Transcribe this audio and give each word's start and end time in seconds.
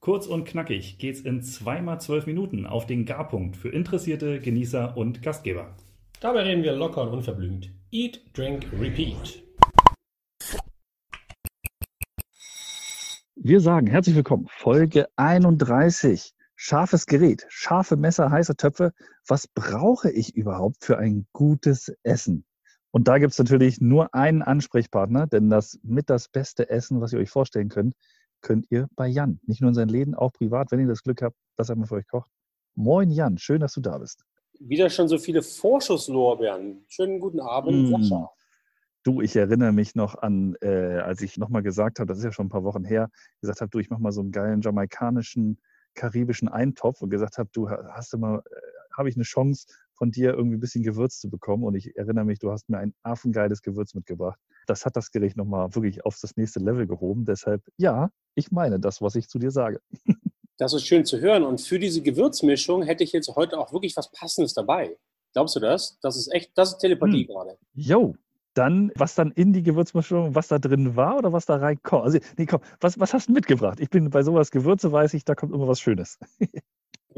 Kurz 0.00 0.28
und 0.28 0.44
knackig 0.44 0.98
geht's 0.98 1.20
in 1.20 1.42
zweimal 1.42 2.00
zwölf 2.00 2.26
Minuten 2.26 2.66
auf 2.66 2.86
den 2.86 3.04
Garpunkt 3.04 3.56
für 3.56 3.70
Interessierte, 3.70 4.38
Genießer 4.38 4.96
und 4.96 5.22
Gastgeber. 5.22 5.74
Dabei 6.20 6.42
reden 6.42 6.62
wir 6.62 6.72
locker 6.72 7.02
und 7.02 7.08
unverblümt. 7.08 7.72
Eat, 7.90 8.20
Drink, 8.32 8.68
Repeat. 8.78 9.42
Wir 13.34 13.60
sagen 13.60 13.88
herzlich 13.88 14.14
willkommen. 14.14 14.46
Folge 14.48 15.08
31. 15.16 16.32
Scharfes 16.54 17.06
Gerät, 17.06 17.44
scharfe 17.48 17.96
Messer, 17.96 18.30
heiße 18.30 18.54
Töpfe. 18.54 18.92
Was 19.26 19.48
brauche 19.48 20.12
ich 20.12 20.36
überhaupt 20.36 20.84
für 20.84 20.98
ein 20.98 21.26
gutes 21.32 21.92
Essen? 22.04 22.44
Und 22.92 23.08
da 23.08 23.18
gibt 23.18 23.32
es 23.32 23.38
natürlich 23.38 23.80
nur 23.80 24.14
einen 24.14 24.42
Ansprechpartner, 24.42 25.26
denn 25.26 25.50
das 25.50 25.80
mit 25.82 26.08
das 26.08 26.28
beste 26.28 26.70
Essen, 26.70 27.00
was 27.00 27.12
ihr 27.12 27.18
euch 27.18 27.30
vorstellen 27.30 27.68
könnt, 27.68 27.94
könnt 28.40 28.66
ihr 28.70 28.88
bei 28.96 29.06
Jan. 29.06 29.40
Nicht 29.46 29.60
nur 29.60 29.68
in 29.68 29.74
seinen 29.74 29.88
Läden, 29.88 30.14
auch 30.14 30.32
privat, 30.32 30.70
wenn 30.70 30.80
ihr 30.80 30.86
das 30.86 31.02
Glück 31.02 31.22
habt, 31.22 31.36
dass 31.56 31.68
er 31.68 31.76
mal 31.76 31.86
für 31.86 31.96
euch 31.96 32.06
kocht. 32.06 32.30
Moin 32.74 33.10
Jan, 33.10 33.38
schön, 33.38 33.60
dass 33.60 33.74
du 33.74 33.80
da 33.80 33.98
bist. 33.98 34.24
Wieder 34.60 34.90
schon 34.90 35.08
so 35.08 35.18
viele 35.18 35.42
Vorschusslorbeeren. 35.42 36.84
Schönen 36.88 37.20
guten 37.20 37.40
Abend, 37.40 37.90
mm. 37.90 38.02
Sascha. 38.02 38.30
Du, 39.04 39.20
ich 39.20 39.36
erinnere 39.36 39.72
mich 39.72 39.94
noch 39.94 40.16
an, 40.16 40.56
äh, 40.60 40.98
als 40.98 41.22
ich 41.22 41.38
nochmal 41.38 41.62
gesagt 41.62 41.98
habe, 41.98 42.06
das 42.06 42.18
ist 42.18 42.24
ja 42.24 42.32
schon 42.32 42.46
ein 42.46 42.50
paar 42.50 42.64
Wochen 42.64 42.84
her, 42.84 43.10
gesagt 43.40 43.60
habe, 43.60 43.70
du, 43.70 43.78
ich 43.78 43.90
mache 43.90 44.02
mal 44.02 44.12
so 44.12 44.20
einen 44.20 44.32
geilen 44.32 44.60
jamaikanischen, 44.60 45.60
karibischen 45.94 46.48
Eintopf 46.48 47.00
und 47.00 47.10
gesagt 47.10 47.38
habe, 47.38 47.48
du 47.52 47.70
hast 47.70 48.12
du 48.12 48.18
mal, 48.18 48.38
äh, 48.38 48.96
habe 48.96 49.08
ich 49.08 49.16
eine 49.16 49.24
Chance, 49.24 49.68
von 49.98 50.10
dir 50.10 50.32
irgendwie 50.34 50.56
ein 50.56 50.60
bisschen 50.60 50.82
Gewürz 50.82 51.18
zu 51.18 51.28
bekommen. 51.28 51.64
Und 51.64 51.74
ich 51.74 51.96
erinnere 51.96 52.24
mich, 52.24 52.38
du 52.38 52.50
hast 52.50 52.68
mir 52.70 52.78
ein 52.78 52.94
affengeiles 53.02 53.62
Gewürz 53.62 53.94
mitgebracht. 53.94 54.38
Das 54.66 54.86
hat 54.86 54.96
das 54.96 55.10
Gericht 55.10 55.36
nochmal 55.36 55.74
wirklich 55.74 56.04
auf 56.04 56.16
das 56.20 56.36
nächste 56.36 56.60
Level 56.60 56.86
gehoben. 56.86 57.24
Deshalb, 57.24 57.62
ja, 57.76 58.10
ich 58.34 58.50
meine 58.52 58.80
das, 58.80 59.02
was 59.02 59.16
ich 59.16 59.28
zu 59.28 59.38
dir 59.38 59.50
sage. 59.50 59.80
Das 60.56 60.74
ist 60.74 60.86
schön 60.86 61.04
zu 61.04 61.20
hören. 61.20 61.44
Und 61.44 61.60
für 61.60 61.78
diese 61.78 62.02
Gewürzmischung 62.02 62.82
hätte 62.82 63.04
ich 63.04 63.12
jetzt 63.12 63.28
heute 63.36 63.58
auch 63.58 63.72
wirklich 63.72 63.96
was 63.96 64.10
Passendes 64.10 64.54
dabei. 64.54 64.96
Glaubst 65.32 65.54
du 65.54 65.60
das? 65.60 65.98
Das 66.00 66.16
ist 66.16 66.32
echt, 66.32 66.50
das 66.56 66.72
ist 66.72 66.78
Telepathie 66.78 67.20
hm. 67.20 67.26
gerade. 67.28 67.58
Jo, 67.74 68.16
dann, 68.54 68.90
was 68.96 69.14
dann 69.14 69.30
in 69.30 69.52
die 69.52 69.62
Gewürzmischung, 69.62 70.34
was 70.34 70.48
da 70.48 70.58
drin 70.58 70.96
war 70.96 71.16
oder 71.16 71.32
was 71.32 71.46
da 71.46 71.56
reinkommt. 71.56 72.04
Also, 72.04 72.18
nee, 72.36 72.46
komm, 72.46 72.60
was, 72.80 72.98
was 72.98 73.14
hast 73.14 73.28
du 73.28 73.32
mitgebracht? 73.32 73.78
Ich 73.78 73.88
bin 73.88 74.10
bei 74.10 74.24
sowas 74.24 74.50
Gewürze, 74.50 74.90
weiß 74.90 75.14
ich, 75.14 75.24
da 75.24 75.36
kommt 75.36 75.54
immer 75.54 75.68
was 75.68 75.80
Schönes. 75.80 76.18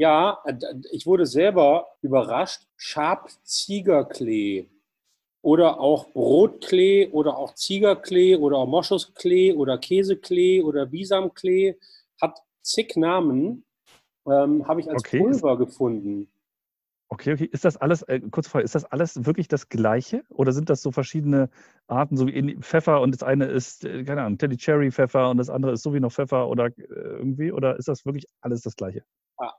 Ja, 0.01 0.39
äh, 0.45 0.55
ich 0.93 1.05
wurde 1.05 1.27
selber 1.27 1.85
überrascht. 2.01 2.63
Schabziegerklee 2.75 4.67
oder 5.43 5.79
auch 5.79 6.11
Brotklee 6.11 7.09
oder 7.11 7.37
auch 7.37 7.53
Ziegerklee 7.53 8.35
oder 8.35 8.57
auch 8.57 8.67
Moschusklee 8.67 9.53
oder 9.53 9.77
Käseklee 9.77 10.63
oder 10.63 10.87
Bisamklee 10.87 11.77
hat 12.19 12.39
zig 12.63 12.95
Namen. 12.95 13.63
Ähm, 14.25 14.67
Habe 14.67 14.81
ich 14.81 14.89
als 14.89 15.03
okay. 15.05 15.19
Pulver 15.19 15.55
gefunden. 15.59 16.31
Okay, 17.09 17.33
okay. 17.33 17.49
Ist 17.51 17.65
das 17.65 17.77
alles, 17.77 18.01
äh, 18.03 18.21
kurz 18.31 18.47
vorher, 18.47 18.65
ist 18.65 18.73
das 18.73 18.85
alles 18.85 19.23
wirklich 19.23 19.49
das 19.49 19.69
Gleiche? 19.69 20.23
Oder 20.29 20.51
sind 20.51 20.71
das 20.71 20.81
so 20.81 20.91
verschiedene 20.91 21.51
Arten, 21.85 22.17
so 22.17 22.25
wie 22.25 22.55
Pfeffer 22.61 23.01
und 23.01 23.13
das 23.13 23.21
eine 23.21 23.45
ist, 23.45 23.85
äh, 23.85 24.03
keine 24.03 24.23
Ahnung, 24.23 24.39
Teddy 24.39 24.57
Cherry 24.57 24.89
Pfeffer 24.89 25.29
und 25.29 25.37
das 25.37 25.51
andere 25.51 25.73
ist 25.73 25.83
so 25.83 25.93
wie 25.93 25.99
noch 25.99 26.11
Pfeffer 26.11 26.47
oder 26.47 26.67
äh, 26.67 26.85
irgendwie? 26.87 27.51
Oder 27.51 27.77
ist 27.77 27.87
das 27.87 28.03
wirklich 28.03 28.25
alles 28.39 28.61
das 28.61 28.75
Gleiche? 28.75 29.03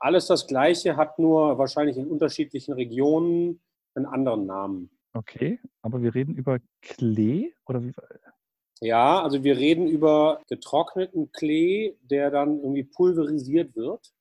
Alles 0.00 0.26
das 0.26 0.46
Gleiche, 0.46 0.96
hat 0.96 1.18
nur 1.18 1.58
wahrscheinlich 1.58 1.96
in 1.96 2.06
unterschiedlichen 2.06 2.72
Regionen 2.72 3.60
einen 3.94 4.06
anderen 4.06 4.46
Namen. 4.46 4.90
Okay, 5.12 5.58
aber 5.82 6.02
wir 6.02 6.14
reden 6.14 6.34
über 6.34 6.58
Klee 6.80 7.52
oder 7.66 7.82
wie? 7.82 7.92
Ja, 8.80 9.22
also 9.22 9.44
wir 9.44 9.56
reden 9.56 9.86
über 9.86 10.40
getrockneten 10.48 11.30
Klee, 11.32 11.96
der 12.02 12.30
dann 12.30 12.58
irgendwie 12.58 12.84
pulverisiert 12.84 13.76
wird. 13.76 14.12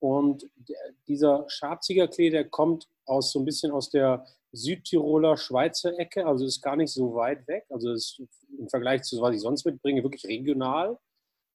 Und 0.00 0.48
dieser 1.08 1.44
Schabziegerklee, 1.48 2.30
der 2.30 2.48
kommt 2.48 2.88
aus 3.06 3.32
so 3.32 3.40
ein 3.40 3.44
bisschen 3.44 3.72
aus 3.72 3.90
der 3.90 4.24
Südtiroler 4.52 5.36
Schweizer 5.36 5.98
Ecke, 5.98 6.26
also 6.26 6.44
ist 6.44 6.62
gar 6.62 6.76
nicht 6.76 6.92
so 6.92 7.14
weit 7.14 7.46
weg. 7.48 7.66
Also 7.70 7.92
ist 7.92 8.22
im 8.58 8.68
Vergleich 8.68 9.02
zu 9.02 9.20
was 9.20 9.34
ich 9.34 9.40
sonst 9.40 9.64
mitbringe, 9.64 10.02
wirklich 10.02 10.24
regional 10.26 10.98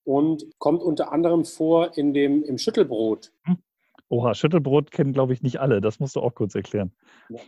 und 0.04 0.46
kommt 0.60 0.82
unter 0.82 1.12
anderem 1.12 1.46
vor 1.46 1.98
in 1.98 2.14
dem, 2.14 2.44
im 2.44 2.58
Schüttelbrot. 2.58 3.32
Hm. 3.44 3.58
Oha, 4.10 4.36
Schüttelbrot 4.36 4.92
kennen, 4.92 5.14
glaube 5.14 5.34
ich, 5.34 5.42
nicht 5.42 5.60
alle. 5.60 5.82
Das 5.82 6.00
musst 6.00 6.16
du 6.16 6.20
auch 6.20 6.36
kurz 6.36 6.54
erklären. 6.54 6.92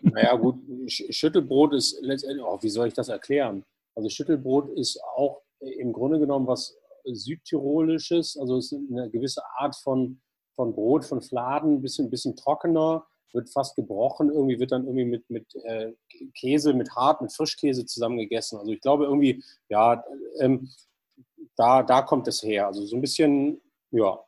Naja, 0.02 0.36
gut, 0.36 0.56
Schüttelbrot 0.88 1.74
ist 1.74 2.00
letztendlich, 2.02 2.44
oh, 2.44 2.58
wie 2.62 2.70
soll 2.70 2.88
ich 2.88 2.94
das 2.94 3.10
erklären? 3.10 3.64
Also 3.94 4.10
Schüttelbrot 4.10 4.70
ist 4.78 5.00
auch 5.16 5.42
im 5.60 5.94
Grunde 5.94 6.20
genommen 6.20 6.48
was 6.48 6.78
Südtirolisches, 7.06 8.38
also 8.38 8.58
es 8.58 8.72
ist 8.72 8.80
eine 8.90 9.10
gewisse 9.10 9.44
Art 9.58 9.76
von, 9.76 10.20
von 10.56 10.74
Brot, 10.74 11.06
von 11.06 11.22
Fladen, 11.22 11.76
ein 11.76 11.82
bisschen, 11.82 12.10
bisschen 12.10 12.36
trockener, 12.36 13.06
wird 13.32 13.50
fast 13.50 13.76
gebrochen, 13.76 14.30
irgendwie 14.30 14.60
wird 14.60 14.72
dann 14.72 14.86
irgendwie 14.86 15.06
mit, 15.06 15.30
mit 15.30 15.46
äh, 15.66 15.94
Käse, 16.34 16.74
mit 16.74 16.96
Hart, 16.96 17.22
mit 17.22 17.34
Frischkäse 17.34 17.86
zusammen 17.86 18.18
gegessen. 18.18 18.58
Also 18.58 18.72
ich 18.72 18.82
glaube 18.82 19.06
irgendwie, 19.06 19.44
ja, 19.70 20.04
ähm, 20.40 20.70
da, 21.56 21.84
da 21.84 22.02
kommt 22.02 22.28
es 22.28 22.44
her. 22.44 22.68
Also 22.68 22.86
so 22.86 22.96
ein 22.96 23.02
bisschen, 23.02 23.62
ja. 23.92 24.20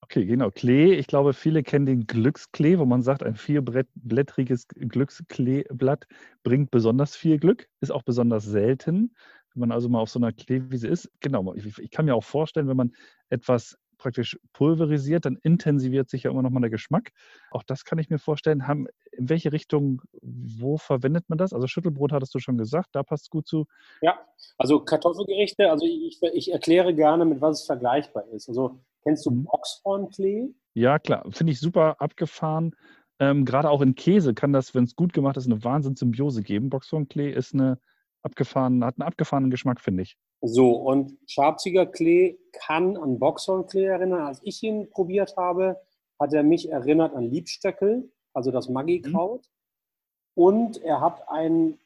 Okay, 0.00 0.24
genau. 0.24 0.50
Klee, 0.50 0.94
ich 0.94 1.06
glaube, 1.06 1.34
viele 1.34 1.62
kennen 1.62 1.84
den 1.84 2.06
Glücksklee, 2.06 2.78
wo 2.78 2.86
man 2.86 3.02
sagt, 3.02 3.22
ein 3.22 3.34
vierblättriges 3.34 4.66
Glückskleeblatt 4.68 6.06
bringt 6.42 6.70
besonders 6.70 7.14
viel 7.14 7.38
Glück, 7.38 7.68
ist 7.80 7.90
auch 7.90 8.02
besonders 8.02 8.44
selten. 8.44 9.14
Wenn 9.52 9.60
man 9.60 9.72
also 9.72 9.88
mal 9.88 10.00
auf 10.00 10.08
so 10.08 10.18
einer 10.18 10.32
Kleewiese 10.32 10.88
ist, 10.88 11.10
genau, 11.20 11.52
ich, 11.54 11.78
ich 11.78 11.90
kann 11.90 12.06
mir 12.06 12.14
auch 12.14 12.24
vorstellen, 12.24 12.68
wenn 12.68 12.76
man 12.76 12.92
etwas 13.28 13.76
praktisch 13.98 14.38
pulverisiert, 14.52 15.24
dann 15.24 15.36
intensiviert 15.42 16.08
sich 16.08 16.24
ja 16.24 16.30
immer 16.30 16.42
noch 16.42 16.50
mal 16.50 16.60
der 16.60 16.70
Geschmack. 16.70 17.10
Auch 17.50 17.62
das 17.62 17.84
kann 17.84 17.98
ich 17.98 18.08
mir 18.08 18.18
vorstellen. 18.18 18.66
Haben, 18.66 18.86
in 19.12 19.28
welche 19.28 19.52
Richtung, 19.52 20.02
wo 20.22 20.78
verwendet 20.78 21.24
man 21.28 21.38
das? 21.38 21.52
Also 21.52 21.66
Schüttelbrot 21.66 22.12
hattest 22.12 22.34
du 22.34 22.38
schon 22.38 22.56
gesagt, 22.56 22.88
da 22.92 23.02
passt 23.02 23.24
es 23.24 23.30
gut 23.30 23.46
zu. 23.46 23.66
Ja, 24.00 24.18
also 24.56 24.80
Kartoffelgerichte, 24.80 25.70
also 25.70 25.84
ich, 25.86 26.20
ich 26.32 26.52
erkläre 26.52 26.94
gerne, 26.94 27.24
mit 27.24 27.40
was 27.40 27.60
es 27.60 27.66
vergleichbar 27.66 28.26
ist. 28.28 28.48
Also 28.48 28.80
kennst 29.02 29.26
du 29.26 29.30
mhm. 29.30 29.44
Boxhornklee? 29.44 30.54
Ja, 30.74 30.98
klar, 30.98 31.24
finde 31.30 31.52
ich 31.52 31.60
super 31.60 32.00
abgefahren. 32.00 32.74
Ähm, 33.20 33.44
Gerade 33.44 33.68
auch 33.70 33.82
in 33.82 33.94
Käse 33.96 34.32
kann 34.32 34.52
das, 34.52 34.74
wenn 34.74 34.84
es 34.84 34.94
gut 34.94 35.12
gemacht 35.12 35.36
ist, 35.36 35.46
eine 35.46 35.64
Wahnsinnsymbiose 35.64 36.42
geben. 36.42 36.70
Boxhornklee 36.70 37.32
ist 37.32 37.52
eine 37.52 37.78
abgefahren, 38.22 38.84
hat 38.84 38.96
einen 38.98 39.06
abgefahrenen 39.06 39.50
Geschmack, 39.50 39.80
finde 39.80 40.02
ich. 40.02 40.16
So, 40.40 40.72
und 40.72 41.18
Schabziger 41.26 41.86
Klee 41.86 42.38
kann 42.52 42.96
an 42.96 43.18
Boxhornklee 43.18 43.84
erinnern. 43.84 44.22
Als 44.22 44.40
ich 44.42 44.62
ihn 44.62 44.88
probiert 44.90 45.36
habe, 45.36 45.80
hat 46.18 46.32
er 46.32 46.42
mich 46.42 46.70
erinnert 46.70 47.14
an 47.14 47.24
Liebstöckel, 47.24 48.10
also 48.32 48.50
das 48.50 48.68
Maggi-Kraut. 48.68 49.42
Mhm. 49.42 50.42
Und 50.42 50.82
er 50.82 51.00
hat 51.00 51.28
einen 51.28 51.78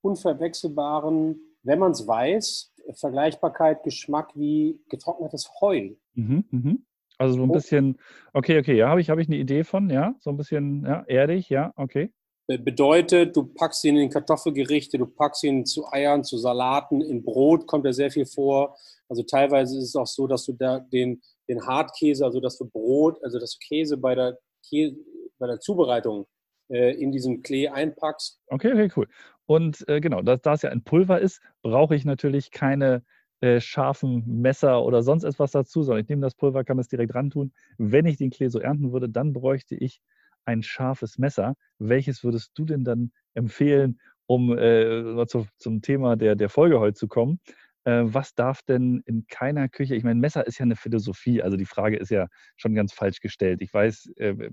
unverwechselbaren, 0.00 1.40
wenn 1.62 1.78
man 1.78 1.92
es 1.92 2.06
weiß, 2.06 2.74
Vergleichbarkeit, 2.94 3.84
Geschmack 3.84 4.32
wie 4.34 4.80
getrocknetes 4.88 5.60
Heu. 5.60 5.90
Mhm, 6.14 6.44
mhm. 6.50 6.86
Also 7.18 7.36
so 7.36 7.44
ein 7.44 7.52
bisschen, 7.52 7.98
okay, 8.32 8.58
okay, 8.58 8.76
ja, 8.76 8.88
habe 8.88 9.00
ich, 9.00 9.10
hab 9.10 9.18
ich 9.18 9.28
eine 9.28 9.36
Idee 9.36 9.62
von, 9.62 9.90
ja, 9.90 10.16
so 10.18 10.30
ein 10.30 10.36
bisschen 10.36 10.84
ja, 10.84 11.04
erdig, 11.06 11.48
ja, 11.48 11.72
okay. 11.76 12.10
Bedeutet, 12.58 13.36
du 13.36 13.44
packst 13.44 13.84
ihn 13.84 13.96
in 13.96 14.10
Kartoffelgerichte, 14.10 14.98
du 14.98 15.06
packst 15.06 15.44
ihn 15.44 15.64
zu 15.64 15.86
Eiern, 15.92 16.24
zu 16.24 16.38
Salaten, 16.38 17.00
in 17.00 17.22
Brot 17.22 17.66
kommt 17.66 17.86
er 17.86 17.92
sehr 17.92 18.10
viel 18.10 18.26
vor. 18.26 18.76
Also 19.08 19.22
teilweise 19.22 19.78
ist 19.78 19.84
es 19.84 19.96
auch 19.96 20.06
so, 20.06 20.26
dass 20.26 20.44
du 20.46 20.52
da 20.52 20.80
den, 20.80 21.20
den 21.48 21.66
Hartkäse, 21.66 22.24
also 22.24 22.40
dass 22.40 22.58
du 22.58 22.64
Brot, 22.66 23.22
also 23.22 23.38
dass 23.38 23.58
du 23.58 23.66
Käse 23.66 23.96
bei 23.96 24.14
der, 24.14 24.38
Käse, 24.68 24.96
bei 25.38 25.46
der 25.46 25.60
Zubereitung 25.60 26.26
äh, 26.68 26.94
in 26.94 27.12
diesen 27.12 27.42
Klee 27.42 27.68
einpackst. 27.68 28.40
Okay, 28.48 28.72
okay, 28.72 28.90
cool. 28.96 29.06
Und 29.46 29.86
äh, 29.88 30.00
genau, 30.00 30.22
da, 30.22 30.36
da 30.36 30.54
es 30.54 30.62
ja 30.62 30.70
ein 30.70 30.82
Pulver 30.82 31.20
ist, 31.20 31.40
brauche 31.62 31.94
ich 31.94 32.04
natürlich 32.04 32.50
keine 32.50 33.04
äh, 33.40 33.60
scharfen 33.60 34.24
Messer 34.40 34.84
oder 34.84 35.02
sonst 35.02 35.24
etwas 35.24 35.50
dazu, 35.50 35.82
sondern 35.82 36.02
ich 36.02 36.08
nehme 36.08 36.22
das 36.22 36.34
Pulver, 36.34 36.64
kann 36.64 36.78
es 36.78 36.88
direkt 36.88 37.14
ran 37.14 37.28
tun. 37.28 37.52
Wenn 37.76 38.06
ich 38.06 38.16
den 38.16 38.30
Klee 38.30 38.48
so 38.48 38.60
ernten 38.60 38.92
würde, 38.92 39.08
dann 39.08 39.32
bräuchte 39.32 39.74
ich 39.74 40.00
ein 40.44 40.62
scharfes 40.62 41.18
Messer. 41.18 41.54
Welches 41.78 42.24
würdest 42.24 42.52
du 42.54 42.64
denn 42.64 42.84
dann 42.84 43.12
empfehlen, 43.34 44.00
um 44.26 44.56
äh, 44.56 45.26
zu, 45.26 45.46
zum 45.58 45.82
Thema 45.82 46.16
der, 46.16 46.36
der 46.36 46.48
Folge 46.48 46.80
heute 46.80 46.94
zu 46.94 47.08
kommen? 47.08 47.40
Äh, 47.84 48.02
was 48.04 48.34
darf 48.34 48.62
denn 48.62 49.02
in 49.06 49.26
keiner 49.26 49.68
Küche, 49.68 49.94
ich 49.96 50.04
meine, 50.04 50.20
Messer 50.20 50.46
ist 50.46 50.58
ja 50.58 50.64
eine 50.64 50.76
Philosophie, 50.76 51.42
also 51.42 51.56
die 51.56 51.64
Frage 51.64 51.96
ist 51.96 52.10
ja 52.10 52.28
schon 52.56 52.74
ganz 52.74 52.92
falsch 52.92 53.20
gestellt. 53.20 53.60
Ich 53.60 53.72
weiß, 53.74 54.12
äh, 54.16 54.50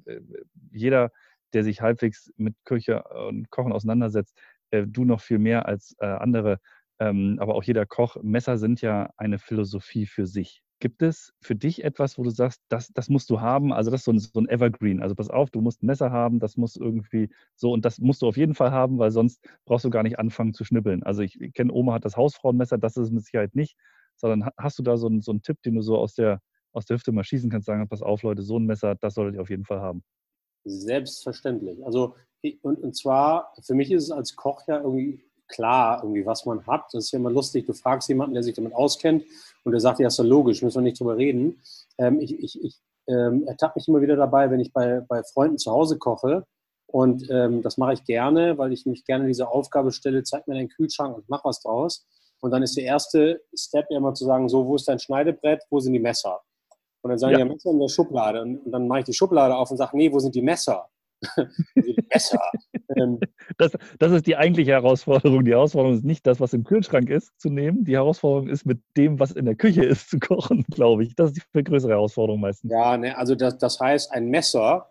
jeder, 0.71 1.11
der 1.53 1.63
sich 1.63 1.81
halbwegs 1.81 2.31
mit 2.37 2.55
Küche 2.65 3.03
und 3.03 3.49
Kochen 3.51 3.71
auseinandersetzt, 3.71 4.37
äh, 4.71 4.85
du 4.87 5.05
noch 5.05 5.21
viel 5.21 5.39
mehr 5.39 5.67
als 5.67 5.95
äh, 5.99 6.05
andere, 6.05 6.59
ähm, 6.99 7.37
aber 7.39 7.55
auch 7.55 7.63
jeder 7.63 7.85
Koch, 7.85 8.17
Messer 8.21 8.57
sind 8.57 8.81
ja 8.81 9.09
eine 9.17 9.39
Philosophie 9.39 10.05
für 10.05 10.25
sich. 10.25 10.61
Gibt 10.79 11.01
es 11.01 11.33
für 11.41 11.55
dich 11.55 11.83
etwas, 11.83 12.17
wo 12.17 12.23
du 12.23 12.29
sagst, 12.29 12.61
das, 12.69 12.89
das 12.93 13.09
musst 13.09 13.29
du 13.29 13.41
haben? 13.41 13.73
Also 13.73 13.91
das 13.91 14.01
ist 14.01 14.05
so 14.05 14.11
ein, 14.11 14.19
so 14.19 14.39
ein 14.39 14.47
Evergreen. 14.47 15.01
Also 15.01 15.13
pass 15.13 15.29
auf, 15.29 15.49
du 15.49 15.59
musst 15.59 15.83
ein 15.83 15.87
Messer 15.87 16.11
haben, 16.11 16.39
das 16.39 16.55
muss 16.55 16.77
irgendwie 16.77 17.29
so 17.55 17.73
und 17.73 17.83
das 17.83 17.99
musst 17.99 18.21
du 18.21 18.27
auf 18.27 18.37
jeden 18.37 18.55
Fall 18.55 18.71
haben, 18.71 18.97
weil 18.97 19.11
sonst 19.11 19.45
brauchst 19.65 19.83
du 19.83 19.89
gar 19.89 20.03
nicht 20.03 20.19
anfangen 20.19 20.53
zu 20.53 20.63
schnippeln. 20.63 21.03
Also 21.03 21.21
ich, 21.21 21.37
kenne, 21.53 21.73
Oma 21.73 21.93
hat 21.93 22.05
das 22.05 22.15
Hausfrauenmesser, 22.15 22.77
das 22.77 22.95
ist 22.95 23.07
es 23.07 23.11
mit 23.11 23.25
Sicherheit 23.25 23.55
nicht, 23.55 23.75
sondern 24.15 24.49
hast 24.57 24.79
du 24.79 24.83
da 24.83 24.95
so 24.95 25.07
einen, 25.07 25.21
so 25.21 25.31
einen 25.31 25.41
Tipp, 25.41 25.61
den 25.63 25.75
du 25.75 25.81
so 25.81 25.97
aus 25.97 26.13
der, 26.13 26.41
aus 26.71 26.85
der 26.85 26.95
Hüfte 26.95 27.11
mal 27.11 27.23
schießen 27.23 27.49
kannst, 27.49 27.65
sagen, 27.65 27.87
pass 27.89 28.01
auf 28.01 28.23
Leute, 28.23 28.41
so 28.41 28.57
ein 28.57 28.65
Messer, 28.65 28.95
das 28.95 29.15
solltet 29.15 29.35
ihr 29.35 29.41
auf 29.41 29.49
jeden 29.49 29.65
Fall 29.65 29.81
haben. 29.81 30.03
Selbstverständlich. 30.63 31.85
Also 31.85 32.15
und, 32.61 32.81
und 32.81 32.95
zwar, 32.95 33.53
für 33.61 33.73
mich 33.73 33.91
ist 33.91 34.03
es 34.03 34.11
als 34.11 34.35
Koch 34.35 34.61
ja 34.67 34.77
irgendwie 34.77 35.21
klar, 35.49 36.01
irgendwie, 36.03 36.25
was 36.25 36.45
man 36.45 36.65
hat. 36.67 36.85
Das 36.93 37.05
ist 37.05 37.11
ja 37.11 37.19
immer 37.19 37.31
lustig. 37.31 37.65
Du 37.65 37.73
fragst 37.73 38.07
jemanden, 38.07 38.35
der 38.35 38.43
sich 38.43 38.55
damit 38.55 38.73
auskennt 38.73 39.25
und 39.69 39.73
der 39.73 39.81
sagt, 39.81 39.99
ja, 39.99 40.07
ist 40.07 40.17
ja 40.17 40.23
logisch, 40.23 40.63
müssen 40.63 40.79
wir 40.79 40.81
nicht 40.81 40.99
drüber 40.99 41.15
reden. 41.15 41.61
Ähm, 41.99 42.19
ich 42.19 42.37
ich, 42.39 42.63
ich 42.63 42.81
ähm, 43.07 43.47
ertappe 43.47 43.73
mich 43.75 43.87
immer 43.87 44.01
wieder 44.01 44.15
dabei, 44.15 44.49
wenn 44.49 44.59
ich 44.59 44.73
bei, 44.73 45.01
bei 45.01 45.21
Freunden 45.23 45.59
zu 45.59 45.71
Hause 45.71 45.99
koche. 45.99 46.45
Und 46.87 47.29
ähm, 47.29 47.61
das 47.61 47.77
mache 47.77 47.93
ich 47.93 48.03
gerne, 48.03 48.57
weil 48.57 48.73
ich 48.73 48.87
mich 48.87 49.05
gerne 49.05 49.27
diese 49.27 49.47
Aufgabe 49.47 49.91
stelle, 49.91 50.23
zeig 50.23 50.47
mir 50.47 50.55
deinen 50.55 50.69
Kühlschrank 50.69 51.15
und 51.15 51.29
mach 51.29 51.45
was 51.45 51.61
draus. 51.61 52.07
Und 52.41 52.49
dann 52.49 52.63
ist 52.63 52.77
der 52.77 52.85
erste 52.85 53.43
Step 53.55 53.85
ja 53.91 53.97
immer 53.97 54.15
zu 54.15 54.25
sagen, 54.25 54.49
so, 54.49 54.65
wo 54.65 54.75
ist 54.75 54.87
dein 54.87 54.97
Schneidebrett, 54.97 55.61
wo 55.69 55.79
sind 55.79 55.93
die 55.93 55.99
Messer? 55.99 56.41
Und 57.01 57.11
dann 57.11 57.19
sagen 57.19 57.33
ja. 57.33 57.45
die 57.45 57.51
Messer 57.51 57.69
in 57.69 57.79
der 57.79 57.89
Schublade. 57.89 58.41
Und, 58.41 58.65
und 58.65 58.71
dann 58.71 58.87
mache 58.87 58.99
ich 58.99 59.05
die 59.05 59.13
Schublade 59.13 59.55
auf 59.55 59.69
und 59.69 59.77
sage, 59.77 59.95
nee, 59.95 60.11
wo 60.11 60.17
sind 60.17 60.33
die 60.33 60.41
Messer? 60.41 60.89
besser. 62.09 62.39
ähm, 62.95 63.19
das, 63.57 63.71
das 63.97 64.11
ist 64.11 64.27
die 64.27 64.35
eigentliche 64.35 64.71
Herausforderung. 64.71 65.43
Die 65.45 65.51
Herausforderung 65.51 65.97
ist 65.97 66.05
nicht 66.05 66.25
das, 66.25 66.39
was 66.39 66.53
im 66.53 66.63
Kühlschrank 66.63 67.09
ist, 67.09 67.39
zu 67.39 67.49
nehmen. 67.49 67.83
Die 67.83 67.95
Herausforderung 67.95 68.49
ist, 68.49 68.65
mit 68.65 68.81
dem, 68.97 69.19
was 69.19 69.31
in 69.31 69.45
der 69.45 69.55
Küche 69.55 69.83
ist, 69.83 70.09
zu 70.09 70.19
kochen, 70.19 70.65
glaube 70.71 71.03
ich. 71.03 71.15
Das 71.15 71.31
ist 71.31 71.37
die 71.37 71.41
viel 71.51 71.63
größere 71.63 71.91
Herausforderung 71.91 72.41
meistens. 72.41 72.71
Ja, 72.71 72.97
ne, 72.97 73.17
also 73.17 73.35
das, 73.35 73.57
das 73.57 73.79
heißt, 73.79 74.11
ein 74.11 74.27
Messer, 74.27 74.89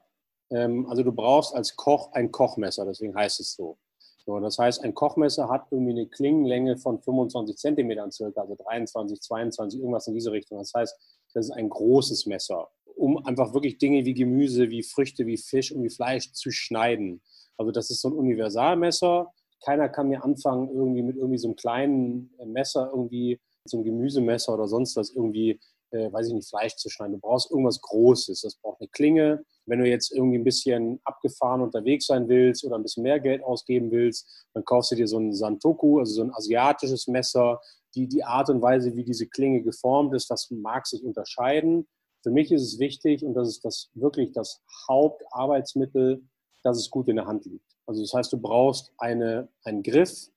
ähm, 0.50 0.86
also 0.88 1.02
du 1.02 1.12
brauchst 1.12 1.54
als 1.54 1.76
Koch 1.76 2.12
ein 2.12 2.30
Kochmesser, 2.30 2.84
deswegen 2.84 3.14
heißt 3.14 3.40
es 3.40 3.54
so. 3.54 3.78
So, 4.24 4.38
das 4.40 4.58
heißt, 4.58 4.84
ein 4.84 4.92
Kochmesser 4.94 5.48
hat 5.48 5.68
irgendwie 5.70 5.92
eine 5.92 6.06
Klingenlänge 6.06 6.76
von 6.76 7.00
25 7.00 7.56
Zentimetern 7.56 8.12
circa, 8.12 8.42
also 8.42 8.56
23, 8.56 9.22
22, 9.22 9.80
irgendwas 9.80 10.06
in 10.06 10.14
diese 10.14 10.30
Richtung. 10.30 10.58
Das 10.58 10.74
heißt, 10.74 10.94
das 11.32 11.46
ist 11.46 11.52
ein 11.52 11.70
großes 11.70 12.26
Messer 12.26 12.68
um 12.98 13.24
einfach 13.24 13.54
wirklich 13.54 13.78
Dinge 13.78 14.04
wie 14.04 14.14
Gemüse, 14.14 14.70
wie 14.70 14.82
Früchte, 14.82 15.26
wie 15.26 15.36
Fisch 15.36 15.72
und 15.72 15.82
wie 15.84 15.90
Fleisch 15.90 16.32
zu 16.32 16.50
schneiden. 16.50 17.22
Also 17.56 17.70
das 17.70 17.90
ist 17.90 18.00
so 18.00 18.08
ein 18.08 18.14
Universalmesser. 18.14 19.32
Keiner 19.64 19.88
kann 19.88 20.08
mir 20.08 20.24
anfangen, 20.24 20.68
irgendwie 20.68 21.02
mit 21.02 21.16
irgendwie 21.16 21.38
so 21.38 21.48
einem 21.48 21.56
kleinen 21.56 22.30
Messer, 22.46 22.90
irgendwie 22.92 23.40
so 23.64 23.76
einem 23.76 23.84
Gemüsemesser 23.84 24.54
oder 24.54 24.68
sonst 24.68 24.96
was 24.96 25.10
irgendwie, 25.10 25.60
äh, 25.90 26.12
weiß 26.12 26.28
ich 26.28 26.34
nicht, 26.34 26.48
Fleisch 26.48 26.76
zu 26.76 26.88
schneiden. 26.88 27.14
Du 27.14 27.20
brauchst 27.20 27.50
irgendwas 27.50 27.80
Großes. 27.80 28.40
Das 28.40 28.56
braucht 28.56 28.80
eine 28.80 28.88
Klinge. 28.88 29.44
Wenn 29.66 29.80
du 29.80 29.88
jetzt 29.88 30.12
irgendwie 30.12 30.38
ein 30.38 30.44
bisschen 30.44 31.00
abgefahren 31.04 31.60
unterwegs 31.60 32.06
sein 32.06 32.28
willst 32.28 32.64
oder 32.64 32.76
ein 32.76 32.82
bisschen 32.82 33.02
mehr 33.02 33.20
Geld 33.20 33.42
ausgeben 33.44 33.90
willst, 33.90 34.46
dann 34.54 34.64
kaufst 34.64 34.92
du 34.92 34.96
dir 34.96 35.06
so 35.06 35.18
ein 35.18 35.32
Santoku, 35.32 35.98
also 35.98 36.14
so 36.14 36.22
ein 36.22 36.34
asiatisches 36.34 37.06
Messer. 37.06 37.60
Die, 37.94 38.06
die 38.06 38.22
Art 38.22 38.50
und 38.50 38.60
Weise, 38.60 38.94
wie 38.96 39.04
diese 39.04 39.26
Klinge 39.26 39.62
geformt 39.62 40.14
ist, 40.14 40.30
das 40.30 40.50
mag 40.50 40.86
sich 40.86 41.02
unterscheiden. 41.02 41.86
Für 42.28 42.34
mich 42.34 42.52
ist 42.52 42.60
es 42.60 42.78
wichtig, 42.78 43.24
und 43.24 43.32
das 43.32 43.48
ist 43.48 43.64
das 43.64 43.88
wirklich 43.94 44.32
das 44.32 44.60
Hauptarbeitsmittel, 44.86 46.22
dass 46.62 46.76
es 46.76 46.90
gut 46.90 47.08
in 47.08 47.16
der 47.16 47.24
Hand 47.24 47.46
liegt. 47.46 47.64
Also 47.86 48.02
das 48.02 48.12
heißt, 48.12 48.30
du 48.34 48.36
brauchst 48.36 48.92
eine, 48.98 49.48
einen 49.64 49.82
Griff, 49.82 50.28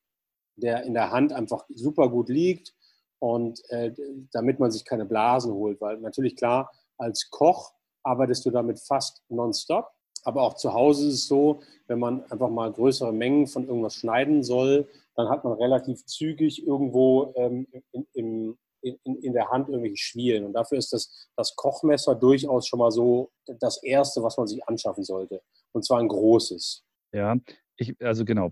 der 0.55 0.83
in 0.83 0.93
der 0.93 1.11
Hand 1.11 1.33
einfach 1.33 1.65
super 1.67 2.07
gut 2.07 2.29
liegt 2.29 2.73
und 3.19 3.59
äh, 3.71 3.93
damit 4.31 4.61
man 4.61 4.71
sich 4.71 4.85
keine 4.85 5.03
Blasen 5.03 5.51
holt, 5.51 5.81
weil 5.81 5.97
natürlich 5.97 6.38
klar, 6.38 6.71
als 6.97 7.29
Koch 7.29 7.73
arbeitest 8.03 8.45
du 8.45 8.51
damit 8.51 8.79
fast 8.79 9.21
nonstop, 9.27 9.89
aber 10.23 10.43
auch 10.43 10.53
zu 10.53 10.73
Hause 10.73 11.09
ist 11.09 11.15
es 11.15 11.27
so, 11.27 11.59
wenn 11.88 11.99
man 11.99 12.23
einfach 12.31 12.49
mal 12.49 12.71
größere 12.71 13.11
Mengen 13.11 13.47
von 13.47 13.67
irgendwas 13.67 13.95
schneiden 13.95 14.43
soll, 14.43 14.88
dann 15.15 15.27
hat 15.27 15.43
man 15.43 15.51
relativ 15.57 16.05
zügig 16.05 16.65
irgendwo 16.65 17.33
ähm, 17.35 17.67
in, 17.73 17.83
im, 17.91 18.07
in, 18.13 18.57
in, 19.31 19.33
der 19.33 19.49
Hand 19.49 19.69
irgendwelche 19.69 19.97
Schwielen. 19.97 20.45
Und 20.45 20.53
dafür 20.53 20.77
ist 20.77 20.93
das, 20.93 21.29
das 21.35 21.55
Kochmesser 21.55 22.15
durchaus 22.15 22.67
schon 22.67 22.79
mal 22.79 22.91
so 22.91 23.31
das 23.59 23.81
Erste, 23.83 24.23
was 24.23 24.37
man 24.37 24.47
sich 24.47 24.63
anschaffen 24.67 25.03
sollte. 25.03 25.41
Und 25.71 25.85
zwar 25.85 25.99
ein 25.99 26.07
großes. 26.07 26.83
Ja, 27.13 27.35
ich, 27.81 27.95
also 27.99 28.25
genau, 28.25 28.51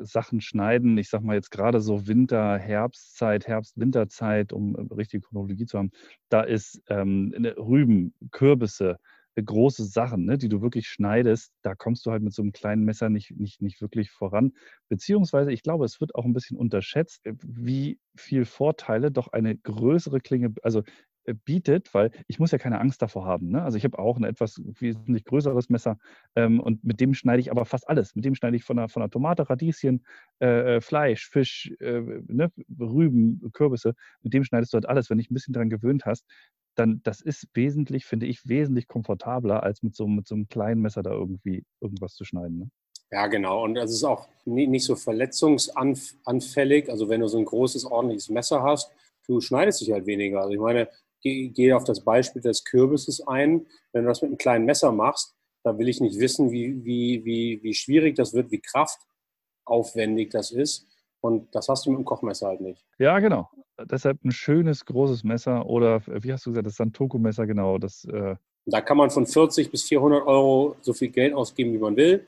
Sachen 0.00 0.40
schneiden, 0.40 0.96
ich 0.96 1.10
sag 1.10 1.22
mal 1.22 1.34
jetzt 1.34 1.50
gerade 1.50 1.80
so 1.80 2.06
Winter, 2.06 2.56
Herbstzeit, 2.56 3.46
Herbst-Winterzeit, 3.48 4.52
um 4.52 4.76
äh, 4.76 4.94
richtige 4.94 5.26
Chronologie 5.26 5.66
zu 5.66 5.78
haben, 5.78 5.90
da 6.28 6.42
ist 6.42 6.80
ähm, 6.88 7.34
Rüben, 7.56 8.14
Kürbisse, 8.30 8.98
große 9.42 9.84
Sachen, 9.84 10.24
ne, 10.24 10.38
die 10.38 10.48
du 10.48 10.62
wirklich 10.62 10.88
schneidest, 10.88 11.52
da 11.62 11.74
kommst 11.74 12.06
du 12.06 12.10
halt 12.10 12.22
mit 12.22 12.32
so 12.32 12.42
einem 12.42 12.52
kleinen 12.52 12.84
Messer 12.84 13.08
nicht, 13.08 13.36
nicht, 13.36 13.62
nicht 13.62 13.80
wirklich 13.80 14.10
voran. 14.10 14.52
Beziehungsweise, 14.88 15.52
ich 15.52 15.62
glaube, 15.62 15.84
es 15.84 16.00
wird 16.00 16.14
auch 16.14 16.24
ein 16.24 16.32
bisschen 16.32 16.56
unterschätzt, 16.56 17.24
äh, 17.26 17.34
wie 17.42 17.98
viel 18.16 18.44
Vorteile 18.44 19.10
doch 19.10 19.28
eine 19.28 19.56
größere 19.56 20.20
Klinge, 20.20 20.54
also 20.62 20.82
äh, 21.24 21.34
bietet, 21.34 21.92
weil 21.92 22.10
ich 22.28 22.38
muss 22.38 22.50
ja 22.50 22.58
keine 22.58 22.80
Angst 22.80 23.02
davor 23.02 23.26
haben. 23.26 23.50
Ne? 23.50 23.62
Also 23.62 23.76
ich 23.76 23.84
habe 23.84 23.98
auch 23.98 24.16
ein 24.16 24.24
etwas 24.24 24.60
wesentlich 24.78 25.24
größeres 25.24 25.68
Messer 25.68 25.98
ähm, 26.34 26.60
und 26.60 26.82
mit 26.82 27.00
dem 27.00 27.14
schneide 27.14 27.40
ich 27.40 27.50
aber 27.50 27.66
fast 27.66 27.88
alles. 27.88 28.14
Mit 28.14 28.24
dem 28.24 28.34
schneide 28.34 28.56
ich 28.56 28.64
von 28.64 28.78
einer, 28.78 28.88
von 28.88 29.02
einer 29.02 29.10
Tomate, 29.10 29.48
Radieschen, 29.48 30.04
äh, 30.40 30.76
äh 30.76 30.80
Fleisch, 30.80 31.28
Fisch, 31.28 31.72
äh, 31.80 32.00
ne? 32.26 32.50
Rüben, 32.78 33.50
Kürbisse. 33.52 33.94
Mit 34.22 34.32
dem 34.32 34.44
schneidest 34.44 34.72
du 34.72 34.76
halt 34.76 34.86
alles. 34.86 35.10
Wenn 35.10 35.18
dich 35.18 35.30
ein 35.30 35.34
bisschen 35.34 35.52
daran 35.52 35.70
gewöhnt 35.70 36.06
hast, 36.06 36.26
dann 36.74 37.00
das 37.02 37.20
ist 37.20 37.48
wesentlich, 37.54 38.04
finde 38.04 38.26
ich, 38.26 38.48
wesentlich 38.48 38.88
komfortabler, 38.88 39.62
als 39.62 39.82
mit 39.82 39.94
so, 39.94 40.06
mit 40.06 40.26
so 40.26 40.34
einem 40.34 40.48
kleinen 40.48 40.80
Messer 40.80 41.02
da 41.02 41.10
irgendwie 41.10 41.64
irgendwas 41.80 42.14
zu 42.14 42.24
schneiden. 42.24 42.58
Ne? 42.58 42.70
Ja, 43.10 43.26
genau. 43.26 43.64
Und 43.64 43.74
das 43.74 43.90
ist 43.90 44.04
auch 44.04 44.28
nicht 44.44 44.84
so 44.84 44.94
verletzungsanfällig. 44.94 46.88
Also 46.90 47.08
wenn 47.08 47.20
du 47.20 47.28
so 47.28 47.38
ein 47.38 47.44
großes, 47.44 47.84
ordentliches 47.84 48.28
Messer 48.28 48.62
hast, 48.62 48.92
du 49.26 49.40
schneidest 49.40 49.80
dich 49.80 49.90
halt 49.90 50.06
weniger. 50.06 50.40
Also 50.40 50.52
ich 50.52 50.60
meine, 50.60 50.88
gehe 51.20 51.76
auf 51.76 51.84
das 51.84 52.04
Beispiel 52.04 52.40
des 52.40 52.64
Kürbisses 52.64 53.26
ein. 53.26 53.66
Wenn 53.92 54.04
du 54.04 54.08
das 54.08 54.22
mit 54.22 54.30
einem 54.30 54.38
kleinen 54.38 54.64
Messer 54.64 54.92
machst, 54.92 55.34
da 55.64 55.76
will 55.76 55.88
ich 55.88 56.00
nicht 56.00 56.18
wissen, 56.18 56.52
wie, 56.52 56.84
wie, 56.84 57.24
wie, 57.24 57.60
wie 57.62 57.74
schwierig 57.74 58.14
das 58.14 58.32
wird, 58.32 58.50
wie 58.50 58.60
kraftaufwendig 58.60 60.30
das 60.30 60.52
ist. 60.52 60.86
Und 61.20 61.54
das 61.54 61.68
hast 61.68 61.86
du 61.86 61.90
mit 61.90 62.00
dem 62.00 62.04
Kochmesser 62.04 62.48
halt 62.48 62.60
nicht. 62.60 62.84
Ja, 62.98 63.18
genau. 63.18 63.50
Deshalb 63.84 64.24
ein 64.24 64.30
schönes, 64.30 64.84
großes 64.84 65.24
Messer 65.24 65.66
oder, 65.66 66.02
wie 66.06 66.32
hast 66.32 66.46
du 66.46 66.50
gesagt, 66.50 66.66
das 66.66 66.76
Santoku-Messer, 66.76 67.46
genau. 67.46 67.78
Das, 67.78 68.04
äh 68.04 68.36
da 68.66 68.80
kann 68.80 68.96
man 68.96 69.10
von 69.10 69.26
40 69.26 69.70
bis 69.70 69.84
400 69.84 70.26
Euro 70.26 70.76
so 70.80 70.92
viel 70.92 71.08
Geld 71.08 71.34
ausgeben, 71.34 71.72
wie 71.72 71.78
man 71.78 71.96
will. 71.96 72.26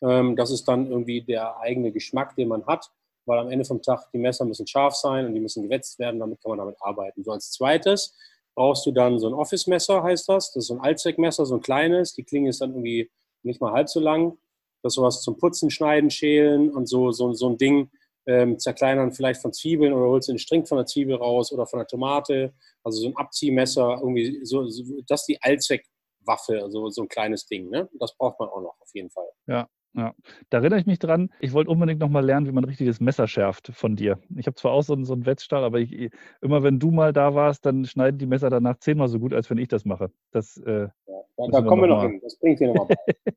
Ähm, 0.00 0.36
das 0.36 0.50
ist 0.50 0.66
dann 0.66 0.90
irgendwie 0.90 1.22
der 1.22 1.58
eigene 1.58 1.92
Geschmack, 1.92 2.34
den 2.36 2.48
man 2.48 2.66
hat, 2.66 2.90
weil 3.26 3.38
am 3.38 3.50
Ende 3.50 3.64
vom 3.64 3.82
Tag 3.82 4.10
die 4.12 4.18
Messer 4.18 4.44
müssen 4.44 4.66
scharf 4.66 4.94
sein 4.94 5.26
und 5.26 5.34
die 5.34 5.40
müssen 5.40 5.62
gewetzt 5.62 5.98
werden, 5.98 6.20
damit 6.20 6.40
kann 6.40 6.50
man 6.50 6.58
damit 6.58 6.76
arbeiten. 6.80 7.22
So 7.22 7.32
als 7.32 7.50
zweites 7.50 8.14
brauchst 8.54 8.84
du 8.86 8.92
dann 8.92 9.18
so 9.18 9.28
ein 9.28 9.34
Office-Messer, 9.34 10.02
heißt 10.02 10.28
das. 10.28 10.52
Das 10.52 10.64
ist 10.64 10.68
so 10.68 10.74
ein 10.74 10.80
Allzweckmesser, 10.80 11.46
so 11.46 11.56
ein 11.56 11.60
kleines. 11.60 12.14
Die 12.14 12.24
Klinge 12.24 12.50
ist 12.50 12.60
dann 12.60 12.70
irgendwie 12.70 13.10
nicht 13.42 13.60
mal 13.60 13.72
halb 13.72 13.88
so 13.88 14.00
lang. 14.00 14.36
Das 14.82 14.92
ist 14.92 14.96
sowas 14.96 15.22
zum 15.22 15.38
Putzen, 15.38 15.70
Schneiden, 15.70 16.10
Schälen 16.10 16.70
und 16.70 16.88
so, 16.88 17.12
so, 17.12 17.32
so 17.32 17.48
ein 17.48 17.56
Ding. 17.56 17.90
Ähm, 18.26 18.58
zerkleinern 18.58 19.12
vielleicht 19.12 19.42
von 19.42 19.52
Zwiebeln 19.52 19.92
oder 19.92 20.06
holst 20.06 20.28
du 20.28 20.32
den 20.32 20.38
String 20.38 20.64
von 20.64 20.78
der 20.78 20.86
Zwiebel 20.86 21.16
raus 21.16 21.52
oder 21.52 21.66
von 21.66 21.80
der 21.80 21.86
Tomate. 21.86 22.54
Also 22.84 23.02
so 23.02 23.08
ein 23.08 23.16
Abziehmesser, 23.16 23.98
irgendwie 24.00 24.44
so, 24.44 24.68
so 24.68 24.84
das 25.08 25.22
ist 25.22 25.26
die 25.26 25.42
Allzweckwaffe, 25.42 26.62
also 26.62 26.88
so 26.90 27.02
ein 27.02 27.08
kleines 27.08 27.46
Ding. 27.46 27.68
Ne? 27.68 27.88
Das 27.98 28.16
braucht 28.16 28.38
man 28.38 28.48
auch 28.48 28.60
noch 28.60 28.80
auf 28.80 28.90
jeden 28.94 29.10
Fall. 29.10 29.28
Ja, 29.46 29.68
ja, 29.94 30.14
da 30.48 30.58
erinnere 30.58 30.80
ich 30.80 30.86
mich 30.86 30.98
dran. 30.98 31.30
Ich 31.40 31.52
wollte 31.52 31.70
unbedingt 31.70 32.00
nochmal 32.00 32.24
lernen, 32.24 32.46
wie 32.46 32.52
man 32.52 32.64
ein 32.64 32.68
richtiges 32.68 33.00
Messer 33.00 33.28
schärft 33.28 33.68
von 33.74 33.94
dir. 33.94 34.18
Ich 34.36 34.46
habe 34.46 34.54
zwar 34.54 34.72
auch 34.72 34.82
so 34.82 34.94
einen, 34.94 35.04
so 35.04 35.12
einen 35.12 35.26
Wetzstahl, 35.26 35.64
aber 35.64 35.80
ich, 35.80 36.10
immer 36.40 36.62
wenn 36.62 36.78
du 36.78 36.90
mal 36.90 37.12
da 37.12 37.34
warst, 37.34 37.66
dann 37.66 37.84
schneiden 37.84 38.18
die 38.18 38.26
Messer 38.26 38.48
danach 38.48 38.78
zehnmal 38.78 39.08
so 39.08 39.18
gut, 39.18 39.34
als 39.34 39.50
wenn 39.50 39.58
ich 39.58 39.68
das 39.68 39.84
mache. 39.84 40.10
Das, 40.30 40.56
äh, 40.58 40.82
ja, 40.82 40.90
da, 41.36 41.46
da 41.48 41.62
kommen 41.62 41.82
wir 41.82 41.88
noch 41.88 42.02
hin. 42.02 42.20
Das 42.22 42.36
bringt 42.38 42.60
dir 42.60 42.68
nochmal 42.68 42.86
bei. 42.86 42.96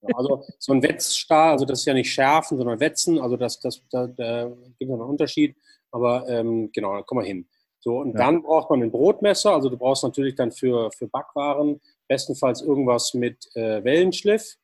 also 0.15 0.43
so 0.57 0.73
ein 0.73 0.81
Wetzstahl, 0.81 1.51
also 1.51 1.65
das 1.65 1.79
ist 1.79 1.85
ja 1.85 1.93
nicht 1.93 2.11
schärfen, 2.11 2.57
sondern 2.57 2.79
wetzen. 2.79 3.19
Also 3.19 3.35
das, 3.35 3.59
das, 3.59 3.81
da, 3.89 4.07
da 4.07 4.45
gibt 4.47 4.81
es 4.81 4.87
noch 4.87 5.01
einen 5.01 5.09
Unterschied. 5.09 5.55
Aber 5.91 6.27
ähm, 6.29 6.69
genau, 6.73 6.93
da 6.93 7.01
kommen 7.01 7.21
wir 7.21 7.27
hin. 7.27 7.47
So, 7.79 7.99
und 7.99 8.13
ja. 8.13 8.17
dann 8.17 8.41
braucht 8.41 8.69
man 8.69 8.81
ein 8.81 8.91
Brotmesser. 8.91 9.53
Also 9.53 9.69
du 9.69 9.77
brauchst 9.77 10.03
natürlich 10.03 10.35
dann 10.35 10.51
für, 10.51 10.89
für 10.91 11.07
Backwaren 11.07 11.81
bestenfalls 12.07 12.61
irgendwas 12.61 13.13
mit 13.13 13.47
äh, 13.55 13.83
Wellenschliff. 13.83 14.55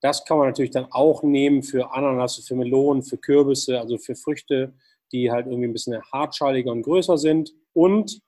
Das 0.00 0.24
kann 0.24 0.38
man 0.38 0.48
natürlich 0.48 0.70
dann 0.70 0.86
auch 0.90 1.22
nehmen 1.22 1.62
für 1.62 1.92
Ananas, 1.92 2.36
für 2.46 2.54
Melonen, 2.54 3.02
für 3.02 3.16
Kürbisse, 3.16 3.80
also 3.80 3.98
für 3.98 4.14
Früchte. 4.14 4.74
die 5.12 5.30
halt 5.30 5.46
irgendwie 5.46 5.68
ein 5.68 5.72
bisschen 5.72 6.02
hartschaliger 6.12 6.72
und 6.72 6.82
größer 6.82 7.16
sind. 7.16 7.52
Und 7.72 8.20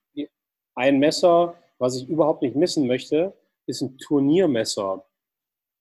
ein 0.77 1.01
Messer, 1.01 1.55
was 1.79 1.97
ich 1.97 2.09
überhaupt 2.09 2.43
nicht 2.43 2.55
missen 2.55 2.87
möchte, 2.87 3.35
ist 3.67 3.83
ein 3.83 3.99
Turniermesser. 3.99 5.05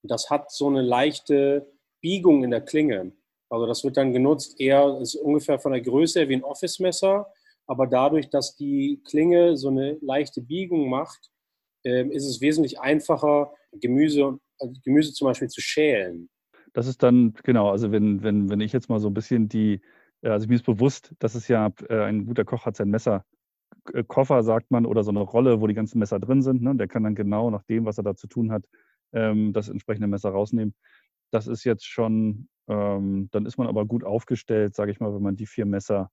Das 0.01 0.29
hat 0.31 0.51
so 0.51 0.67
eine 0.67 0.81
leichte 0.81 1.71
Biegung 2.01 2.43
in 2.43 2.49
der 2.51 2.61
Klinge. 2.61 3.11
Also 3.49 3.65
das 3.67 3.83
wird 3.83 3.95
dann 3.97 4.11
genutzt 4.11 4.59
eher, 4.59 4.99
ist 4.99 5.15
ungefähr 5.15 5.59
von 5.59 5.71
der 5.71 5.81
Größe 5.81 6.27
wie 6.27 6.35
ein 6.35 6.43
Office-Messer, 6.43 7.31
aber 7.67 7.87
dadurch, 7.87 8.29
dass 8.29 8.55
die 8.55 9.01
Klinge 9.05 9.55
so 9.55 9.69
eine 9.69 9.97
leichte 10.01 10.41
Biegung 10.41 10.89
macht, 10.89 11.29
ähm, 11.83 12.11
ist 12.11 12.25
es 12.25 12.41
wesentlich 12.41 12.79
einfacher, 12.79 13.53
Gemüse, 13.71 14.39
Gemüse 14.83 15.13
zum 15.13 15.27
Beispiel 15.27 15.47
zu 15.47 15.61
schälen. 15.61 16.29
Das 16.73 16.87
ist 16.87 17.01
dann, 17.01 17.33
genau, 17.43 17.69
also 17.71 17.91
wenn, 17.91 18.23
wenn, 18.23 18.49
wenn 18.49 18.59
ich 18.59 18.73
jetzt 18.73 18.89
mal 18.89 18.99
so 18.99 19.09
ein 19.09 19.13
bisschen 19.13 19.49
die, 19.49 19.81
also 20.21 20.47
mir 20.47 20.55
ist 20.55 20.65
bewusst, 20.65 21.13
dass 21.19 21.35
es 21.35 21.47
ja, 21.47 21.71
äh, 21.89 22.01
ein 22.03 22.25
guter 22.25 22.45
Koch 22.45 22.65
hat 22.65 22.75
sein 22.75 22.89
Messer 22.89 23.25
äh, 23.93 24.03
Koffer, 24.03 24.43
sagt 24.43 24.71
man, 24.71 24.85
oder 24.85 25.03
so 25.03 25.11
eine 25.11 25.21
Rolle, 25.21 25.61
wo 25.61 25.67
die 25.67 25.73
ganzen 25.73 25.99
Messer 25.99 26.19
drin 26.19 26.41
sind. 26.41 26.61
Ne? 26.61 26.75
Der 26.75 26.87
kann 26.87 27.03
dann 27.03 27.15
genau 27.15 27.49
nach 27.49 27.63
dem, 27.63 27.85
was 27.85 27.97
er 27.97 28.03
da 28.03 28.15
zu 28.15 28.27
tun 28.27 28.51
hat, 28.51 28.63
ähm, 29.13 29.53
das 29.53 29.69
entsprechende 29.69 30.07
Messer 30.07 30.29
rausnehmen. 30.29 30.73
Das 31.31 31.47
ist 31.47 31.63
jetzt 31.63 31.85
schon, 31.85 32.49
ähm, 32.67 33.29
dann 33.31 33.45
ist 33.45 33.57
man 33.57 33.67
aber 33.67 33.85
gut 33.85 34.03
aufgestellt, 34.03 34.75
sage 34.75 34.91
ich 34.91 34.99
mal, 34.99 35.13
wenn 35.13 35.21
man 35.21 35.35
die 35.35 35.45
vier 35.45 35.65
Messer, 35.65 36.09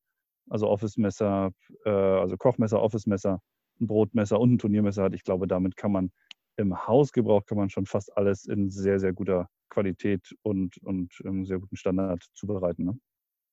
also 0.50 0.68
Office-Messer, 0.68 1.52
äh, 1.84 1.90
also 1.90 2.36
Kochmesser, 2.36 2.80
Office-Messer, 2.80 3.40
ein 3.80 3.86
Brotmesser 3.86 4.40
und 4.40 4.54
ein 4.54 4.58
Turniermesser 4.58 5.04
hat. 5.04 5.14
Ich 5.14 5.24
glaube, 5.24 5.46
damit 5.46 5.76
kann 5.76 5.92
man 5.92 6.10
im 6.56 6.86
Hausgebrauch 6.86 7.44
kann 7.46 7.58
man 7.58 7.70
schon 7.70 7.86
fast 7.86 8.16
alles 8.16 8.46
in 8.46 8.70
sehr, 8.70 8.98
sehr 9.00 9.12
guter 9.12 9.48
Qualität 9.70 10.34
und, 10.42 10.76
und 10.82 11.12
ähm, 11.24 11.44
sehr 11.46 11.58
guten 11.58 11.76
Standard 11.76 12.22
zubereiten. 12.34 12.84
Ne? 12.84 12.98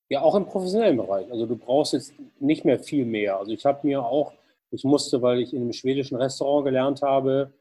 Ja, 0.08 0.22
auch 0.22 0.34
im 0.34 0.46
professionellen 0.46 0.96
Bereich. 0.96 1.30
Also 1.30 1.46
du 1.46 1.56
brauchst 1.56 1.94
jetzt 1.94 2.14
nicht 2.38 2.64
mehr 2.64 2.78
viel 2.78 3.04
mehr. 3.04 3.38
Also 3.38 3.52
ich 3.52 3.64
habe 3.64 3.86
mir 3.86 4.04
auch, 4.04 4.32
ich 4.70 4.84
musste, 4.84 5.22
weil 5.22 5.40
ich 5.40 5.52
in 5.52 5.62
einem 5.62 5.72
schwedischen 5.72 6.16
Restaurant 6.16 6.66
gelernt 6.66 7.02
habe, 7.02 7.52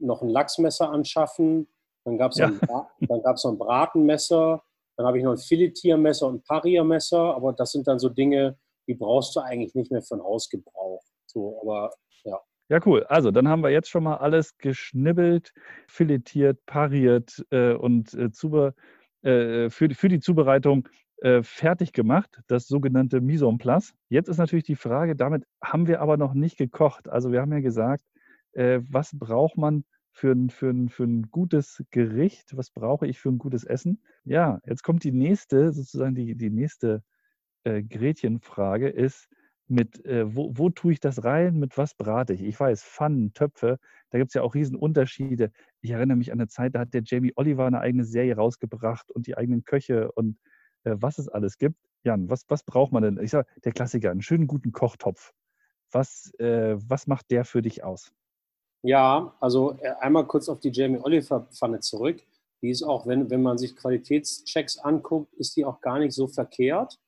noch 0.00 0.22
ein 0.22 0.28
Lachsmesser 0.28 0.90
anschaffen. 0.90 1.68
Dann 2.04 2.18
gab 2.18 2.32
es 2.32 2.38
ja. 2.38 2.46
ein, 2.46 2.60
noch 2.66 3.44
ein 3.44 3.58
Bratenmesser. 3.58 4.62
Dann 4.96 5.06
habe 5.06 5.18
ich 5.18 5.24
noch 5.24 5.32
ein 5.32 5.38
Filetiermesser 5.38 6.26
und 6.26 6.36
ein 6.36 6.42
Pariermesser. 6.42 7.34
Aber 7.34 7.52
das 7.52 7.72
sind 7.72 7.86
dann 7.86 7.98
so 7.98 8.08
Dinge, 8.08 8.58
die 8.86 8.94
brauchst 8.94 9.34
du 9.36 9.40
eigentlich 9.40 9.74
nicht 9.74 9.90
mehr 9.90 10.02
für 10.02 10.14
einen 10.14 10.24
Hausgebrauch. 10.24 11.02
So, 11.26 11.60
aber 11.62 11.92
ja. 12.24 12.40
Ja, 12.72 12.80
cool. 12.86 13.04
Also, 13.04 13.30
dann 13.30 13.48
haben 13.48 13.62
wir 13.62 13.68
jetzt 13.68 13.90
schon 13.90 14.02
mal 14.04 14.16
alles 14.16 14.56
geschnibbelt, 14.56 15.52
filetiert, 15.88 16.64
pariert 16.64 17.44
äh, 17.50 17.74
und 17.74 18.14
äh, 18.14 18.30
zuber, 18.30 18.72
äh, 19.20 19.68
für, 19.68 19.90
für 19.90 20.08
die 20.08 20.20
Zubereitung 20.20 20.88
äh, 21.18 21.42
fertig 21.42 21.92
gemacht, 21.92 22.40
das 22.46 22.66
sogenannte 22.68 23.20
Mise 23.20 23.46
en 23.46 23.58
place. 23.58 23.92
Jetzt 24.08 24.28
ist 24.28 24.38
natürlich 24.38 24.64
die 24.64 24.76
Frage, 24.76 25.14
damit 25.16 25.44
haben 25.62 25.86
wir 25.86 26.00
aber 26.00 26.16
noch 26.16 26.32
nicht 26.32 26.56
gekocht. 26.56 27.10
Also, 27.10 27.30
wir 27.30 27.42
haben 27.42 27.52
ja 27.52 27.60
gesagt, 27.60 28.04
äh, 28.52 28.80
was 28.88 29.10
braucht 29.12 29.58
man 29.58 29.84
für 30.10 30.32
ein, 30.32 30.48
für, 30.48 30.70
ein, 30.70 30.88
für 30.88 31.04
ein 31.04 31.30
gutes 31.30 31.84
Gericht? 31.90 32.56
Was 32.56 32.70
brauche 32.70 33.06
ich 33.06 33.18
für 33.20 33.28
ein 33.28 33.38
gutes 33.38 33.64
Essen? 33.64 34.02
Ja, 34.24 34.60
jetzt 34.64 34.82
kommt 34.82 35.04
die 35.04 35.12
nächste, 35.12 35.74
sozusagen 35.74 36.14
die, 36.14 36.36
die 36.36 36.48
nächste 36.48 37.02
äh, 37.64 37.82
Gretchenfrage 37.82 38.88
ist, 38.88 39.28
mit 39.72 40.04
äh, 40.04 40.36
wo, 40.36 40.52
wo 40.54 40.70
tue 40.70 40.92
ich 40.92 41.00
das 41.00 41.24
rein, 41.24 41.58
mit 41.58 41.78
was 41.78 41.94
brate 41.94 42.34
ich? 42.34 42.42
Ich 42.42 42.60
weiß, 42.60 42.84
Pfannen, 42.84 43.32
Töpfe, 43.32 43.78
da 44.10 44.18
gibt 44.18 44.30
es 44.30 44.34
ja 44.34 44.42
auch 44.42 44.54
Riesenunterschiede. 44.54 45.50
Ich 45.80 45.90
erinnere 45.90 46.16
mich 46.16 46.30
an 46.30 46.38
eine 46.38 46.48
Zeit, 46.48 46.74
da 46.74 46.80
hat 46.80 46.94
der 46.94 47.02
Jamie 47.04 47.32
Oliver 47.36 47.66
eine 47.66 47.80
eigene 47.80 48.04
Serie 48.04 48.36
rausgebracht 48.36 49.10
und 49.10 49.26
die 49.26 49.36
eigenen 49.36 49.64
Köche 49.64 50.12
und 50.12 50.38
äh, 50.84 50.94
was 50.96 51.18
es 51.18 51.28
alles 51.28 51.56
gibt. 51.56 51.76
Jan, 52.04 52.28
was, 52.28 52.44
was 52.48 52.64
braucht 52.64 52.92
man 52.92 53.02
denn? 53.02 53.18
Ich 53.22 53.30
sage, 53.30 53.48
der 53.64 53.72
Klassiker, 53.72 54.10
einen 54.10 54.22
schönen 54.22 54.46
guten 54.46 54.72
Kochtopf. 54.72 55.32
Was, 55.90 56.32
äh, 56.38 56.76
was 56.76 57.06
macht 57.06 57.30
der 57.30 57.44
für 57.44 57.62
dich 57.62 57.82
aus? 57.82 58.12
Ja, 58.82 59.36
also 59.40 59.78
äh, 59.80 59.94
einmal 60.00 60.26
kurz 60.26 60.48
auf 60.48 60.60
die 60.60 60.70
Jamie 60.70 60.98
Oliver 60.98 61.48
Pfanne 61.52 61.80
zurück. 61.80 62.20
Die 62.60 62.70
ist 62.70 62.82
auch, 62.82 63.06
wenn, 63.06 63.30
wenn 63.30 63.42
man 63.42 63.58
sich 63.58 63.74
Qualitätschecks 63.74 64.78
anguckt, 64.78 65.32
ist 65.34 65.56
die 65.56 65.64
auch 65.64 65.80
gar 65.80 65.98
nicht 65.98 66.12
so 66.12 66.28
verkehrt. 66.28 66.98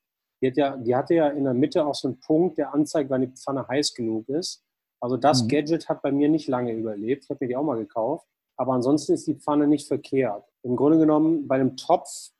Die, 0.41 0.47
hat 0.47 0.57
ja, 0.57 0.77
die 0.77 0.95
hatte 0.95 1.15
ja 1.15 1.29
in 1.29 1.43
der 1.45 1.53
Mitte 1.53 1.85
auch 1.85 1.95
so 1.95 2.07
einen 2.07 2.19
Punkt, 2.19 2.57
der 2.57 2.73
anzeigt, 2.73 3.09
wann 3.09 3.21
die 3.21 3.27
Pfanne 3.27 3.67
heiß 3.67 3.93
genug 3.93 4.27
ist. 4.29 4.63
Also 4.99 5.17
das 5.17 5.43
mhm. 5.43 5.47
Gadget 5.49 5.89
hat 5.89 6.01
bei 6.01 6.11
mir 6.11 6.29
nicht 6.29 6.47
lange 6.47 6.73
überlebt. 6.73 7.23
Ich 7.23 7.29
habe 7.29 7.43
mir 7.45 7.49
die 7.49 7.55
auch 7.55 7.63
mal 7.63 7.77
gekauft. 7.77 8.27
Aber 8.57 8.73
ansonsten 8.73 9.13
ist 9.13 9.27
die 9.27 9.35
Pfanne 9.35 9.67
nicht 9.67 9.87
verkehrt. 9.87 10.43
Im 10.63 10.75
Grunde 10.75 10.97
genommen 10.97 11.47
bei 11.47 11.55
einem 11.55 11.75
Topf, 11.77 12.31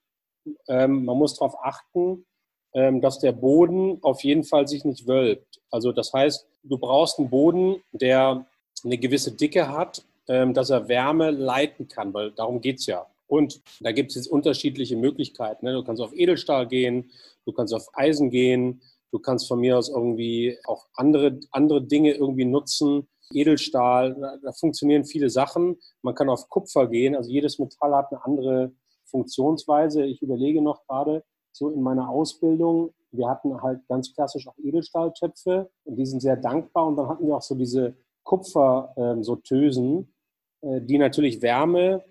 ähm, 0.68 1.06
man 1.06 1.18
muss 1.18 1.36
darauf 1.36 1.56
achten, 1.64 2.25
ähm, 2.74 3.02
dass 3.02 3.20
der 3.20 3.32
Boden 3.32 4.00
auf 4.02 4.24
jeden 4.24 4.44
Fall 4.44 4.68
sich 4.68 4.86
nicht 4.86 5.08
wölbt. 5.08 5.62
Also 5.72 5.92
das 5.92 6.14
heißt, 6.14 6.48
du 6.64 6.78
brauchst 6.78 7.20
einen 7.20 7.30
Boden, 7.30 7.82
der 7.92 8.46
eine 8.84 8.98
gewisse 8.98 9.32
Dicke 9.32 9.70
hat, 9.70 10.04
ähm, 10.28 10.54
dass 10.54 10.70
er 10.70 10.88
Wärme 10.88 11.32
leiten 11.32 11.88
kann, 11.88 12.14
weil 12.14 12.32
darum 12.32 12.62
geht 12.62 12.80
es 12.80 12.86
ja. 12.86 13.06
Und 13.28 13.62
da 13.80 13.92
gibt 13.92 14.12
es 14.12 14.16
jetzt 14.16 14.28
unterschiedliche 14.28 14.96
Möglichkeiten. 14.96 15.66
Ne? 15.66 15.74
Du 15.74 15.84
kannst 15.84 16.02
auf 16.02 16.14
Edelstahl 16.14 16.68
gehen, 16.68 17.12
du 17.46 17.54
kannst 17.54 17.74
auf 17.74 17.88
Eisen 17.94 18.30
gehen, 18.30 18.82
du 19.12 19.20
kannst 19.20 19.48
von 19.48 19.60
mir 19.60 19.78
aus 19.78 19.90
irgendwie 19.90 20.58
auch 20.66 20.86
andere, 20.94 21.40
andere 21.52 21.82
Dinge 21.82 22.14
irgendwie 22.14 22.46
nutzen. 22.46 23.08
Edelstahl, 23.32 24.16
da, 24.16 24.38
da 24.44 24.52
funktionieren 24.52 25.06
viele 25.06 25.30
Sachen. 25.30 25.78
Man 26.02 26.14
kann 26.14 26.30
auf 26.30 26.50
Kupfer 26.50 26.88
gehen, 26.88 27.16
also 27.16 27.30
jedes 27.30 27.58
Metall 27.58 27.96
hat 27.96 28.12
eine 28.12 28.24
andere 28.24 28.72
Funktionsweise. 29.06 30.06
Ich 30.06 30.22
überlege 30.22 30.62
noch 30.62 30.86
gerade 30.88 31.24
so 31.52 31.70
in 31.70 31.82
meiner 31.82 32.10
Ausbildung, 32.10 32.94
wir 33.18 33.30
hatten 33.30 33.62
halt 33.62 33.88
ganz 33.88 34.14
klassisch 34.14 34.48
auch 34.48 34.58
Edelstahltöpfe 34.58 35.70
und 35.84 35.96
die 35.96 36.06
sind 36.06 36.22
sehr 36.22 36.36
dankbar. 36.36 36.88
Und 36.88 36.98
dann 36.98 37.08
hatten 37.08 37.28
wir 37.28 37.36
auch 37.36 37.42
so 37.42 37.56
diese 37.56 37.96
Kupfer, 38.24 38.94
ähm, 38.98 39.24
so 39.24 39.36
äh, 39.36 40.82
die 40.82 40.98
natürlich 40.98 41.42
Wärme 41.42 42.04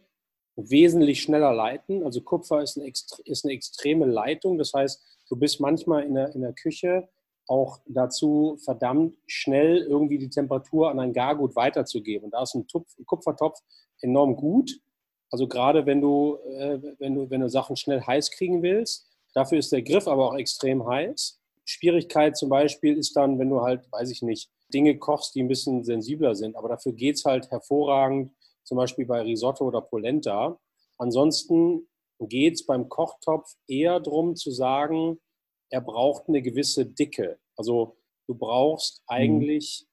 wesentlich 0.56 1.22
schneller 1.22 1.52
leiten. 1.52 2.04
Also 2.04 2.20
Kupfer 2.20 2.62
ist 2.62 2.78
eine, 2.78 2.88
ist 2.88 3.44
eine 3.44 3.54
extreme 3.54 4.06
Leitung. 4.06 4.58
Das 4.58 4.72
heißt, 4.72 5.02
du 5.28 5.36
bist 5.36 5.60
manchmal 5.60 6.04
in 6.04 6.14
der, 6.14 6.34
in 6.34 6.42
der 6.42 6.52
Küche 6.52 7.08
auch 7.46 7.80
dazu 7.86 8.56
verdammt, 8.64 9.16
schnell 9.26 9.82
irgendwie 9.82 10.18
die 10.18 10.30
Temperatur 10.30 10.90
an 10.90 11.00
ein 11.00 11.12
Gargut 11.12 11.56
weiterzugeben. 11.56 12.26
Und 12.26 12.30
da 12.30 12.42
ist 12.42 12.54
ein 12.54 12.66
Tupf, 12.66 12.96
Kupfertopf 13.04 13.58
enorm 14.00 14.36
gut. 14.36 14.80
Also 15.30 15.48
gerade 15.48 15.84
wenn 15.86 16.00
du, 16.00 16.38
äh, 16.56 16.78
wenn, 16.98 17.14
du, 17.14 17.30
wenn 17.30 17.40
du 17.40 17.48
Sachen 17.48 17.76
schnell 17.76 18.00
heiß 18.00 18.30
kriegen 18.30 18.62
willst. 18.62 19.08
Dafür 19.34 19.58
ist 19.58 19.72
der 19.72 19.82
Griff 19.82 20.06
aber 20.06 20.30
auch 20.30 20.36
extrem 20.36 20.86
heiß. 20.86 21.40
Schwierigkeit 21.64 22.36
zum 22.36 22.48
Beispiel 22.48 22.96
ist 22.96 23.16
dann, 23.16 23.38
wenn 23.38 23.50
du 23.50 23.62
halt, 23.62 23.90
weiß 23.90 24.10
ich 24.10 24.22
nicht, 24.22 24.50
Dinge 24.72 24.96
kochst, 24.96 25.34
die 25.34 25.42
ein 25.42 25.48
bisschen 25.48 25.84
sensibler 25.84 26.34
sind. 26.34 26.56
Aber 26.56 26.68
dafür 26.68 26.92
geht 26.92 27.16
es 27.16 27.24
halt 27.24 27.50
hervorragend, 27.50 28.32
zum 28.64 28.76
Beispiel 28.76 29.06
bei 29.06 29.20
Risotto 29.22 29.66
oder 29.66 29.80
Polenta. 29.80 30.58
Ansonsten 30.98 31.88
geht 32.20 32.54
es 32.54 32.66
beim 32.66 32.88
Kochtopf 32.88 33.54
eher 33.66 34.00
darum 34.00 34.36
zu 34.36 34.50
sagen, 34.50 35.18
er 35.70 35.80
braucht 35.80 36.28
eine 36.28 36.42
gewisse 36.42 36.86
Dicke. 36.86 37.38
Also 37.56 37.96
du 38.26 38.34
brauchst 38.34 39.02
mhm. 39.02 39.14
eigentlich 39.16 39.86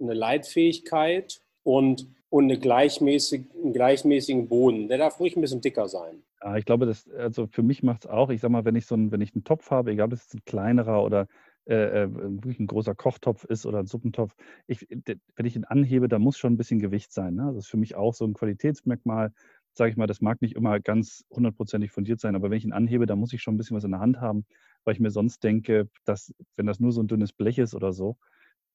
eine 0.00 0.14
Leitfähigkeit 0.14 1.40
und, 1.62 2.06
und 2.28 2.44
eine 2.44 2.58
gleichmäßig, 2.58 3.46
einen 3.54 3.72
gleichmäßigen 3.72 4.48
Boden. 4.48 4.88
Der 4.88 4.98
darf 4.98 5.18
ruhig 5.20 5.36
ein 5.36 5.40
bisschen 5.40 5.60
dicker 5.60 5.88
sein. 5.88 6.22
Ja, 6.42 6.56
ich 6.56 6.64
glaube, 6.66 6.86
das, 6.86 7.08
also 7.08 7.46
für 7.46 7.62
mich 7.62 7.82
macht 7.82 8.04
es 8.04 8.10
auch, 8.10 8.28
ich 8.28 8.40
sag 8.40 8.50
mal, 8.50 8.64
wenn 8.64 8.76
ich 8.76 8.86
so 8.86 8.94
einen, 8.94 9.10
wenn 9.12 9.22
ich 9.22 9.34
einen 9.34 9.44
Topf 9.44 9.70
habe, 9.70 9.92
egal 9.92 10.06
ob 10.06 10.12
es 10.12 10.34
ein 10.34 10.44
kleinerer 10.44 11.02
oder 11.02 11.26
äh, 11.66 12.02
äh, 12.02 12.08
wirklich 12.12 12.60
ein 12.60 12.66
großer 12.66 12.94
Kochtopf 12.94 13.44
ist 13.44 13.64
oder 13.64 13.78
ein 13.78 13.86
Suppentopf, 13.86 14.34
ich, 14.66 14.86
wenn 14.88 15.46
ich 15.46 15.56
ihn 15.56 15.64
anhebe, 15.64 16.08
da 16.08 16.18
muss 16.18 16.36
schon 16.36 16.52
ein 16.52 16.56
bisschen 16.58 16.78
Gewicht 16.78 17.12
sein. 17.12 17.34
Ne? 17.34 17.52
Das 17.54 17.64
ist 17.64 17.70
für 17.70 17.78
mich 17.78 17.94
auch 17.94 18.12
so 18.12 18.26
ein 18.26 18.34
Qualitätsmerkmal, 18.34 19.32
sage 19.72 19.90
ich 19.90 19.96
mal, 19.96 20.06
das 20.06 20.20
mag 20.20 20.42
nicht 20.42 20.56
immer 20.56 20.78
ganz 20.80 21.24
hundertprozentig 21.30 21.90
fundiert 21.90 22.20
sein, 22.20 22.36
aber 22.36 22.50
wenn 22.50 22.58
ich 22.58 22.64
ihn 22.64 22.72
anhebe, 22.72 23.06
dann 23.06 23.18
muss 23.18 23.32
ich 23.32 23.42
schon 23.42 23.54
ein 23.54 23.56
bisschen 23.56 23.76
was 23.76 23.84
in 23.84 23.92
der 23.92 24.00
Hand 24.00 24.20
haben, 24.20 24.44
weil 24.84 24.94
ich 24.94 25.00
mir 25.00 25.10
sonst 25.10 25.42
denke, 25.42 25.88
dass, 26.04 26.34
wenn 26.56 26.66
das 26.66 26.80
nur 26.80 26.92
so 26.92 27.02
ein 27.02 27.08
dünnes 27.08 27.32
Blech 27.32 27.58
ist 27.58 27.74
oder 27.74 27.92
so, 27.92 28.18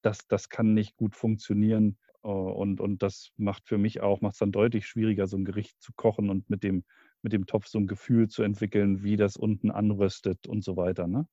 das, 0.02 0.26
das 0.26 0.48
kann 0.48 0.74
nicht 0.74 0.96
gut 0.96 1.14
funktionieren. 1.14 1.96
Äh, 2.24 2.28
und, 2.28 2.80
und 2.80 3.02
das 3.02 3.30
macht 3.36 3.68
für 3.68 3.78
mich 3.78 4.00
auch, 4.00 4.20
macht 4.20 4.34
es 4.34 4.38
dann 4.38 4.52
deutlich 4.52 4.86
schwieriger, 4.86 5.26
so 5.26 5.36
ein 5.36 5.44
Gericht 5.44 5.80
zu 5.80 5.92
kochen 5.94 6.28
und 6.28 6.50
mit 6.50 6.62
dem, 6.62 6.84
mit 7.22 7.32
dem 7.32 7.46
Topf 7.46 7.66
so 7.66 7.78
ein 7.78 7.86
Gefühl 7.86 8.28
zu 8.28 8.42
entwickeln, 8.42 9.02
wie 9.02 9.16
das 9.16 9.36
unten 9.36 9.70
anröstet 9.70 10.46
und 10.46 10.64
so 10.64 10.76
weiter. 10.76 11.06
Ne? 11.06 11.26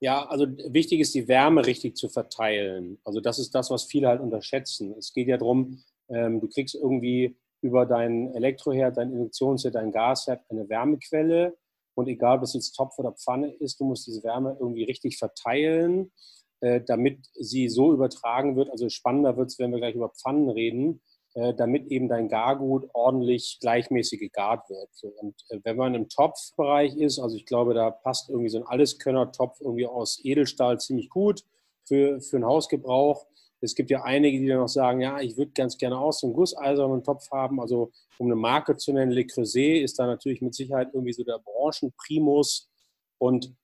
Ja, 0.00 0.26
also 0.26 0.46
wichtig 0.46 1.00
ist, 1.00 1.14
die 1.14 1.28
Wärme 1.28 1.66
richtig 1.66 1.96
zu 1.96 2.08
verteilen. 2.08 2.98
Also 3.04 3.20
das 3.20 3.38
ist 3.38 3.54
das, 3.54 3.70
was 3.70 3.84
viele 3.84 4.08
halt 4.08 4.20
unterschätzen. 4.20 4.94
Es 4.98 5.12
geht 5.12 5.28
ja 5.28 5.38
darum, 5.38 5.82
ähm, 6.08 6.40
du 6.40 6.48
kriegst 6.48 6.74
irgendwie 6.74 7.36
über 7.62 7.86
deinen 7.86 8.34
Elektroherd, 8.34 8.96
dein 8.98 9.12
Induktionsherd, 9.12 9.74
dein 9.74 9.92
Gasherd 9.92 10.42
eine 10.50 10.68
Wärmequelle. 10.68 11.56
Und 11.94 12.08
egal, 12.08 12.38
ob 12.38 12.42
es 12.42 12.54
jetzt 12.54 12.72
Topf 12.72 12.98
oder 12.98 13.12
Pfanne 13.12 13.54
ist, 13.54 13.80
du 13.80 13.84
musst 13.84 14.06
diese 14.06 14.22
Wärme 14.24 14.56
irgendwie 14.60 14.84
richtig 14.84 15.16
verteilen, 15.16 16.12
äh, 16.60 16.82
damit 16.84 17.26
sie 17.34 17.68
so 17.68 17.92
übertragen 17.92 18.56
wird. 18.56 18.70
Also 18.70 18.88
spannender 18.88 19.36
wird 19.36 19.48
es, 19.48 19.58
wenn 19.58 19.70
wir 19.70 19.78
gleich 19.78 19.94
über 19.94 20.10
Pfannen 20.10 20.50
reden, 20.50 21.00
damit 21.34 21.90
eben 21.90 22.08
dein 22.08 22.28
Gargut 22.28 22.88
ordentlich 22.92 23.58
gleichmäßig 23.60 24.20
gegart 24.20 24.70
wird. 24.70 25.14
Und 25.16 25.34
äh, 25.48 25.58
wenn 25.64 25.76
man 25.76 25.94
im 25.94 26.08
Topfbereich 26.08 26.96
ist, 26.96 27.18
also 27.18 27.36
ich 27.36 27.44
glaube, 27.44 27.74
da 27.74 27.90
passt 27.90 28.30
irgendwie 28.30 28.50
so 28.50 28.58
ein 28.58 28.66
Alleskönner-Topf 28.66 29.60
irgendwie 29.60 29.86
aus 29.86 30.20
Edelstahl 30.24 30.78
ziemlich 30.78 31.10
gut 31.10 31.42
für, 31.86 32.20
für 32.20 32.36
einen 32.36 32.46
Hausgebrauch. 32.46 33.26
Es 33.60 33.74
gibt 33.74 33.90
ja 33.90 34.02
einige, 34.02 34.38
die 34.38 34.46
dann 34.46 34.58
noch 34.58 34.68
sagen, 34.68 35.00
ja, 35.00 35.20
ich 35.20 35.36
würde 35.36 35.52
ganz 35.52 35.76
gerne 35.76 35.98
auch 35.98 36.12
so 36.12 36.26
einen 36.28 36.36
gusseisernen 36.36 37.02
Topf 37.02 37.30
haben. 37.32 37.60
Also 37.60 37.90
um 38.18 38.26
eine 38.26 38.36
Marke 38.36 38.76
zu 38.76 38.92
nennen, 38.92 39.10
Le 39.10 39.26
Creuset 39.26 39.82
ist 39.82 39.98
da 39.98 40.06
natürlich 40.06 40.40
mit 40.40 40.54
Sicherheit 40.54 40.90
irgendwie 40.92 41.14
so 41.14 41.24
der 41.24 41.40
Branchenprimus. 41.44 42.70
Und 43.18 43.54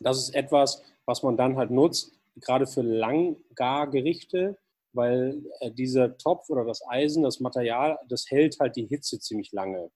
das 0.00 0.18
ist 0.18 0.34
etwas, 0.34 0.82
was 1.04 1.22
man 1.22 1.36
dann 1.36 1.56
halt 1.56 1.70
nutzt, 1.70 2.12
gerade 2.36 2.66
für 2.66 2.82
Langgargerichte, 2.82 4.56
weil 4.92 5.42
äh, 5.60 5.70
dieser 5.70 6.16
Topf 6.16 6.48
oder 6.50 6.64
das 6.64 6.82
Eisen, 6.88 7.22
das 7.22 7.40
Material, 7.40 7.98
das 8.08 8.26
hält 8.28 8.58
halt 8.60 8.76
die 8.76 8.86
Hitze 8.86 9.18
ziemlich 9.18 9.52
lange. 9.52 9.90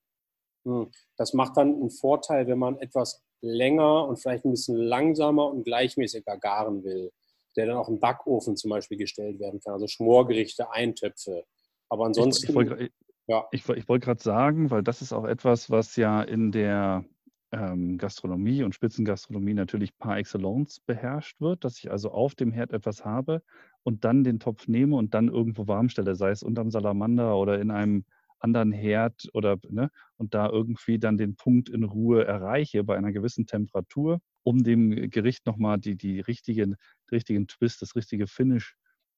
Hm. 0.64 0.90
Das 1.16 1.32
macht 1.32 1.56
dann 1.56 1.74
einen 1.74 1.90
Vorteil, 1.90 2.46
wenn 2.46 2.58
man 2.58 2.78
etwas 2.78 3.22
länger 3.40 4.08
und 4.08 4.16
vielleicht 4.16 4.44
ein 4.44 4.50
bisschen 4.50 4.76
langsamer 4.76 5.46
und 5.48 5.64
gleichmäßiger 5.64 6.38
garen 6.38 6.82
will 6.84 7.12
der 7.56 7.66
dann 7.66 7.76
auch 7.76 7.88
im 7.88 7.98
Backofen 7.98 8.56
zum 8.56 8.70
Beispiel 8.70 8.98
gestellt 8.98 9.40
werden 9.40 9.60
kann. 9.60 9.74
Also 9.74 9.88
Schmorgerichte, 9.88 10.70
Eintöpfe. 10.70 11.44
Aber 11.88 12.04
ansonsten. 12.04 12.44
Ich, 12.44 12.50
ich 12.50 12.54
wollte 12.54 12.90
ja. 13.26 13.48
ich, 13.50 13.68
ich 13.68 13.88
wollt 13.88 14.04
gerade 14.04 14.22
sagen, 14.22 14.70
weil 14.70 14.82
das 14.82 15.02
ist 15.02 15.12
auch 15.12 15.24
etwas, 15.24 15.70
was 15.70 15.96
ja 15.96 16.22
in 16.22 16.52
der 16.52 17.04
ähm, 17.52 17.98
Gastronomie 17.98 18.62
und 18.62 18.74
Spitzengastronomie 18.74 19.54
natürlich 19.54 19.96
par 19.98 20.18
excellence 20.18 20.80
beherrscht 20.80 21.40
wird, 21.40 21.64
dass 21.64 21.78
ich 21.78 21.90
also 21.90 22.10
auf 22.10 22.34
dem 22.34 22.52
Herd 22.52 22.72
etwas 22.72 23.04
habe 23.04 23.42
und 23.82 24.04
dann 24.04 24.24
den 24.24 24.40
Topf 24.40 24.68
nehme 24.68 24.96
und 24.96 25.14
dann 25.14 25.28
irgendwo 25.28 25.68
warm 25.68 25.88
stelle, 25.88 26.16
sei 26.16 26.30
es 26.30 26.42
unterm 26.42 26.70
Salamander 26.70 27.36
oder 27.36 27.60
in 27.60 27.70
einem 27.70 28.04
anderen 28.38 28.72
Herd 28.72 29.28
oder 29.32 29.58
ne, 29.68 29.90
und 30.16 30.34
da 30.34 30.48
irgendwie 30.48 30.98
dann 30.98 31.16
den 31.16 31.36
Punkt 31.36 31.68
in 31.68 31.84
Ruhe 31.84 32.24
erreiche 32.24 32.84
bei 32.84 32.96
einer 32.96 33.12
gewissen 33.12 33.46
Temperatur, 33.46 34.20
um 34.42 34.62
dem 34.62 35.10
Gericht 35.10 35.46
nochmal 35.46 35.78
die, 35.78 35.96
die 35.96 36.20
richtigen, 36.20 36.72
den 36.72 37.10
richtigen 37.10 37.46
Twist, 37.46 37.80
das 37.82 37.96
richtige 37.96 38.26
Finish 38.26 38.76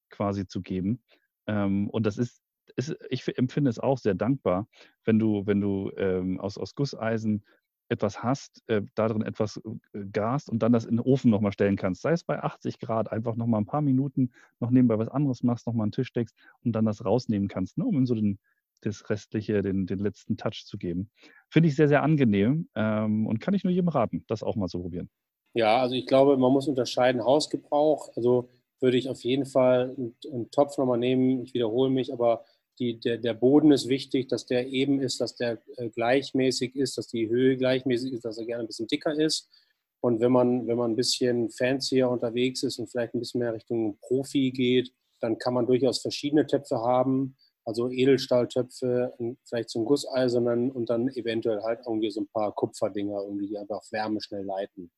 quasi 0.09 0.47
zu 0.47 0.61
geben. 0.61 1.01
Ähm, 1.47 1.89
und 1.89 2.05
das 2.05 2.17
ist, 2.17 2.41
ist, 2.75 2.95
ich 3.09 3.27
empfinde 3.37 3.69
es 3.69 3.79
auch 3.79 3.97
sehr 3.97 4.15
dankbar, 4.15 4.67
wenn 5.03 5.19
du, 5.19 5.45
wenn 5.45 5.59
du 5.59 5.91
ähm, 5.97 6.39
aus, 6.39 6.57
aus 6.57 6.75
Gusseisen 6.75 7.43
etwas 7.89 8.23
hast, 8.23 8.63
äh, 8.67 8.81
darin 8.95 9.21
etwas 9.21 9.57
äh, 9.93 10.05
gast 10.11 10.49
und 10.49 10.59
dann 10.59 10.71
das 10.71 10.85
in 10.85 10.97
den 10.97 11.05
Ofen 11.05 11.31
nochmal 11.31 11.51
stellen 11.51 11.75
kannst. 11.75 12.01
Sei 12.01 12.11
es 12.11 12.23
bei 12.23 12.41
80 12.41 12.79
Grad, 12.79 13.11
einfach 13.11 13.35
nochmal 13.35 13.61
ein 13.61 13.65
paar 13.65 13.81
Minuten 13.81 14.31
noch 14.59 14.69
nebenbei 14.69 14.97
was 14.97 15.09
anderes 15.09 15.43
machst, 15.43 15.67
nochmal 15.67 15.85
einen 15.85 15.91
Tisch 15.91 16.13
deckst 16.13 16.35
und 16.63 16.73
dann 16.73 16.85
das 16.85 17.03
rausnehmen 17.03 17.47
kannst, 17.47 17.77
ne, 17.77 17.85
um 17.85 18.05
so 18.05 18.15
den, 18.15 18.39
das 18.81 19.09
Restliche, 19.09 19.61
den, 19.61 19.85
den 19.87 19.99
letzten 19.99 20.37
Touch 20.37 20.65
zu 20.65 20.77
geben. 20.77 21.09
Finde 21.49 21.69
ich 21.69 21.75
sehr, 21.75 21.87
sehr 21.87 22.03
angenehm 22.03 22.69
ähm, 22.75 23.27
und 23.27 23.39
kann 23.39 23.53
ich 23.53 23.63
nur 23.63 23.73
jedem 23.73 23.89
raten, 23.89 24.23
das 24.27 24.43
auch 24.43 24.55
mal 24.55 24.67
zu 24.67 24.79
probieren. 24.79 25.09
Ja, 25.53 25.81
also 25.81 25.95
ich 25.95 26.05
glaube, 26.05 26.37
man 26.37 26.51
muss 26.51 26.67
unterscheiden 26.67 27.23
Hausgebrauch. 27.23 28.09
Also 28.15 28.49
würde 28.79 28.97
ich 28.97 29.09
auf 29.09 29.23
jeden 29.23 29.45
Fall 29.45 29.95
einen, 29.97 30.15
einen 30.31 30.51
Topf 30.51 30.77
nochmal 30.77 30.99
nehmen. 30.99 31.41
Ich 31.43 31.53
wiederhole 31.53 31.89
mich, 31.89 32.13
aber 32.13 32.45
die, 32.79 32.99
der, 32.99 33.17
der, 33.17 33.33
Boden 33.33 33.71
ist 33.71 33.89
wichtig, 33.89 34.27
dass 34.27 34.45
der 34.45 34.67
eben 34.67 35.01
ist, 35.01 35.21
dass 35.21 35.35
der 35.35 35.59
äh, 35.77 35.89
gleichmäßig 35.89 36.75
ist, 36.75 36.97
dass 36.97 37.07
die 37.07 37.29
Höhe 37.29 37.57
gleichmäßig 37.57 38.13
ist, 38.13 38.25
dass 38.25 38.37
er 38.37 38.45
gerne 38.45 38.63
ein 38.63 38.67
bisschen 38.67 38.87
dicker 38.87 39.13
ist. 39.13 39.49
Und 40.01 40.21
wenn 40.21 40.31
man, 40.31 40.65
wenn 40.67 40.77
man 40.77 40.91
ein 40.91 40.95
bisschen 40.95 41.49
fancier 41.49 42.09
unterwegs 42.09 42.63
ist 42.63 42.79
und 42.79 42.89
vielleicht 42.89 43.13
ein 43.13 43.19
bisschen 43.19 43.39
mehr 43.39 43.53
Richtung 43.53 43.97
Profi 44.01 44.51
geht, 44.51 44.93
dann 45.19 45.37
kann 45.37 45.53
man 45.53 45.67
durchaus 45.67 46.01
verschiedene 46.01 46.47
Töpfe 46.47 46.77
haben 46.77 47.35
also 47.69 47.87
Edelstahltöpfe, 47.89 49.13
vielleicht 49.43 49.69
zum 49.69 49.85
Gusseisernen 49.85 50.71
und 50.71 50.89
dann 50.89 51.07
eventuell 51.09 51.61
halt 51.61 51.81
irgendwie 51.85 52.09
so 52.09 52.21
ein 52.21 52.27
paar 52.33 52.53
Kupferdinger, 52.53 53.21
irgendwie, 53.21 53.47
die 53.47 53.57
einfach 53.59 53.81
Wärme 53.91 54.19
schnell 54.21 54.43
leiten. 54.43 54.91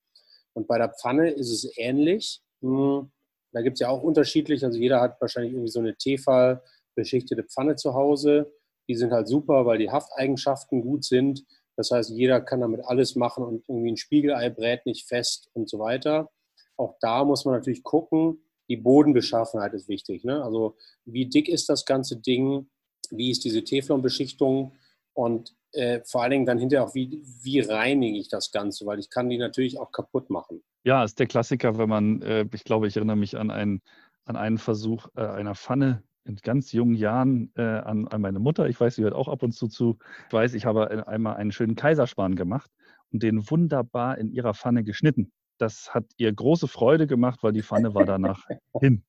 Und 0.54 0.68
bei 0.68 0.78
der 0.78 0.90
Pfanne 0.90 1.32
ist 1.32 1.52
es 1.52 1.70
ähnlich. 1.78 2.42
Hm, 2.62 3.12
da 3.52 3.62
gibt 3.62 3.76
es 3.76 3.82
ja 3.82 3.90
auch 3.90 4.02
unterschiedlich. 4.02 4.64
Also 4.64 4.80
jeder 4.80 5.02
hat 5.02 5.20
wahrscheinlich 5.20 5.52
irgendwie 5.52 5.72
so 5.72 5.80
eine 5.80 5.98
Tefal 5.98 6.64
beschichtete 6.96 7.44
Pfanne 7.44 7.76
zu 7.76 7.94
Hause. 7.94 8.52
Die 8.88 8.96
sind 8.96 9.12
halt 9.12 9.28
super, 9.28 9.66
weil 9.66 9.78
die 9.78 9.92
Hafteigenschaften 9.92 10.82
gut 10.82 11.04
sind. 11.04 11.46
Das 11.76 11.92
heißt, 11.92 12.10
jeder 12.12 12.42
kann 12.42 12.62
damit 12.62 12.82
alles 12.86 13.16
machen 13.16 13.44
und 13.44 13.68
irgendwie 13.68 13.92
ein 13.92 13.98
Spiegelei 13.98 14.50
brät 14.50 14.86
nicht 14.86 15.08
fest 15.08 15.50
und 15.54 15.70
so 15.70 15.80
weiter. 15.80 16.30
Auch 16.78 16.96
da 17.00 17.24
muss 17.24 17.46
man 17.46 17.56
natürlich 17.56 17.84
gucken, 17.84 18.44
die 18.70 18.78
Bodenbeschaffenheit 18.78 19.74
ist 19.74 19.88
wichtig. 19.88 20.24
Ne? 20.24 20.44
Also 20.44 20.76
wie 21.06 21.28
dick 21.28 21.50
ist 21.50 21.70
das 21.70 21.86
ganze 21.86 22.18
Ding? 22.18 22.70
Wie 23.10 23.32
ist 23.32 23.44
diese 23.44 23.64
Teflonbeschichtung? 23.64 24.74
Und 25.14 25.56
äh, 25.74 26.02
vor 26.06 26.22
allen 26.24 26.32
Dingen 26.32 26.46
dann 26.46 26.58
hinterher 26.58 26.86
auch, 26.86 26.96
wie, 26.96 27.24
wie 27.42 27.60
reinige 27.60 28.18
ich 28.18 28.30
das 28.30 28.52
Ganze? 28.52 28.86
Weil 28.86 29.00
ich 29.00 29.10
kann 29.10 29.30
die 29.30 29.38
natürlich 29.38 29.80
auch 29.80 29.92
kaputt 29.92 30.30
machen. 30.30 30.64
Ja, 30.84 31.04
ist 31.04 31.20
der 31.20 31.28
Klassiker, 31.28 31.78
wenn 31.78 31.90
man, 31.90 32.22
äh, 32.22 32.46
ich 32.54 32.64
glaube, 32.64 32.88
ich 32.88 32.96
erinnere 32.96 33.18
mich 33.18 33.38
an 33.38 33.52
einen, 33.52 33.82
an 34.26 34.36
einen 34.36 34.58
Versuch 34.58 35.08
äh, 35.16 35.22
einer 35.22 35.56
Pfanne 35.56 36.04
in 36.26 36.36
ganz 36.38 36.72
jungen 36.72 36.96
Jahren 36.96 37.52
äh, 37.56 37.62
an, 37.62 38.08
an, 38.08 38.22
meine 38.22 38.40
Mutter. 38.40 38.68
Ich 38.68 38.80
weiß, 38.80 38.96
sie 38.96 39.04
hört 39.04 39.14
auch 39.14 39.28
ab 39.28 39.44
und 39.44 39.54
zu 39.54 39.68
zu. 39.68 39.98
Ich 40.28 40.34
weiß, 40.34 40.54
ich 40.54 40.66
habe 40.66 41.08
einmal 41.08 41.36
einen 41.36 41.52
schönen 41.52 41.76
Kaiserspan 41.76 42.36
gemacht 42.36 42.70
und 43.12 43.24
den 43.24 43.50
wunderbar 43.50 44.18
in 44.18 44.32
ihrer 44.32 44.54
Pfanne 44.54 44.84
geschnitten 44.84 45.32
das 45.62 45.94
hat 45.94 46.06
ihr 46.18 46.34
große 46.34 46.68
Freude 46.68 47.06
gemacht, 47.06 47.44
weil 47.44 47.54
die 47.54 47.62
Pfanne 47.62 47.94
war 47.94 48.06
danach 48.06 48.44
hin. 48.82 49.04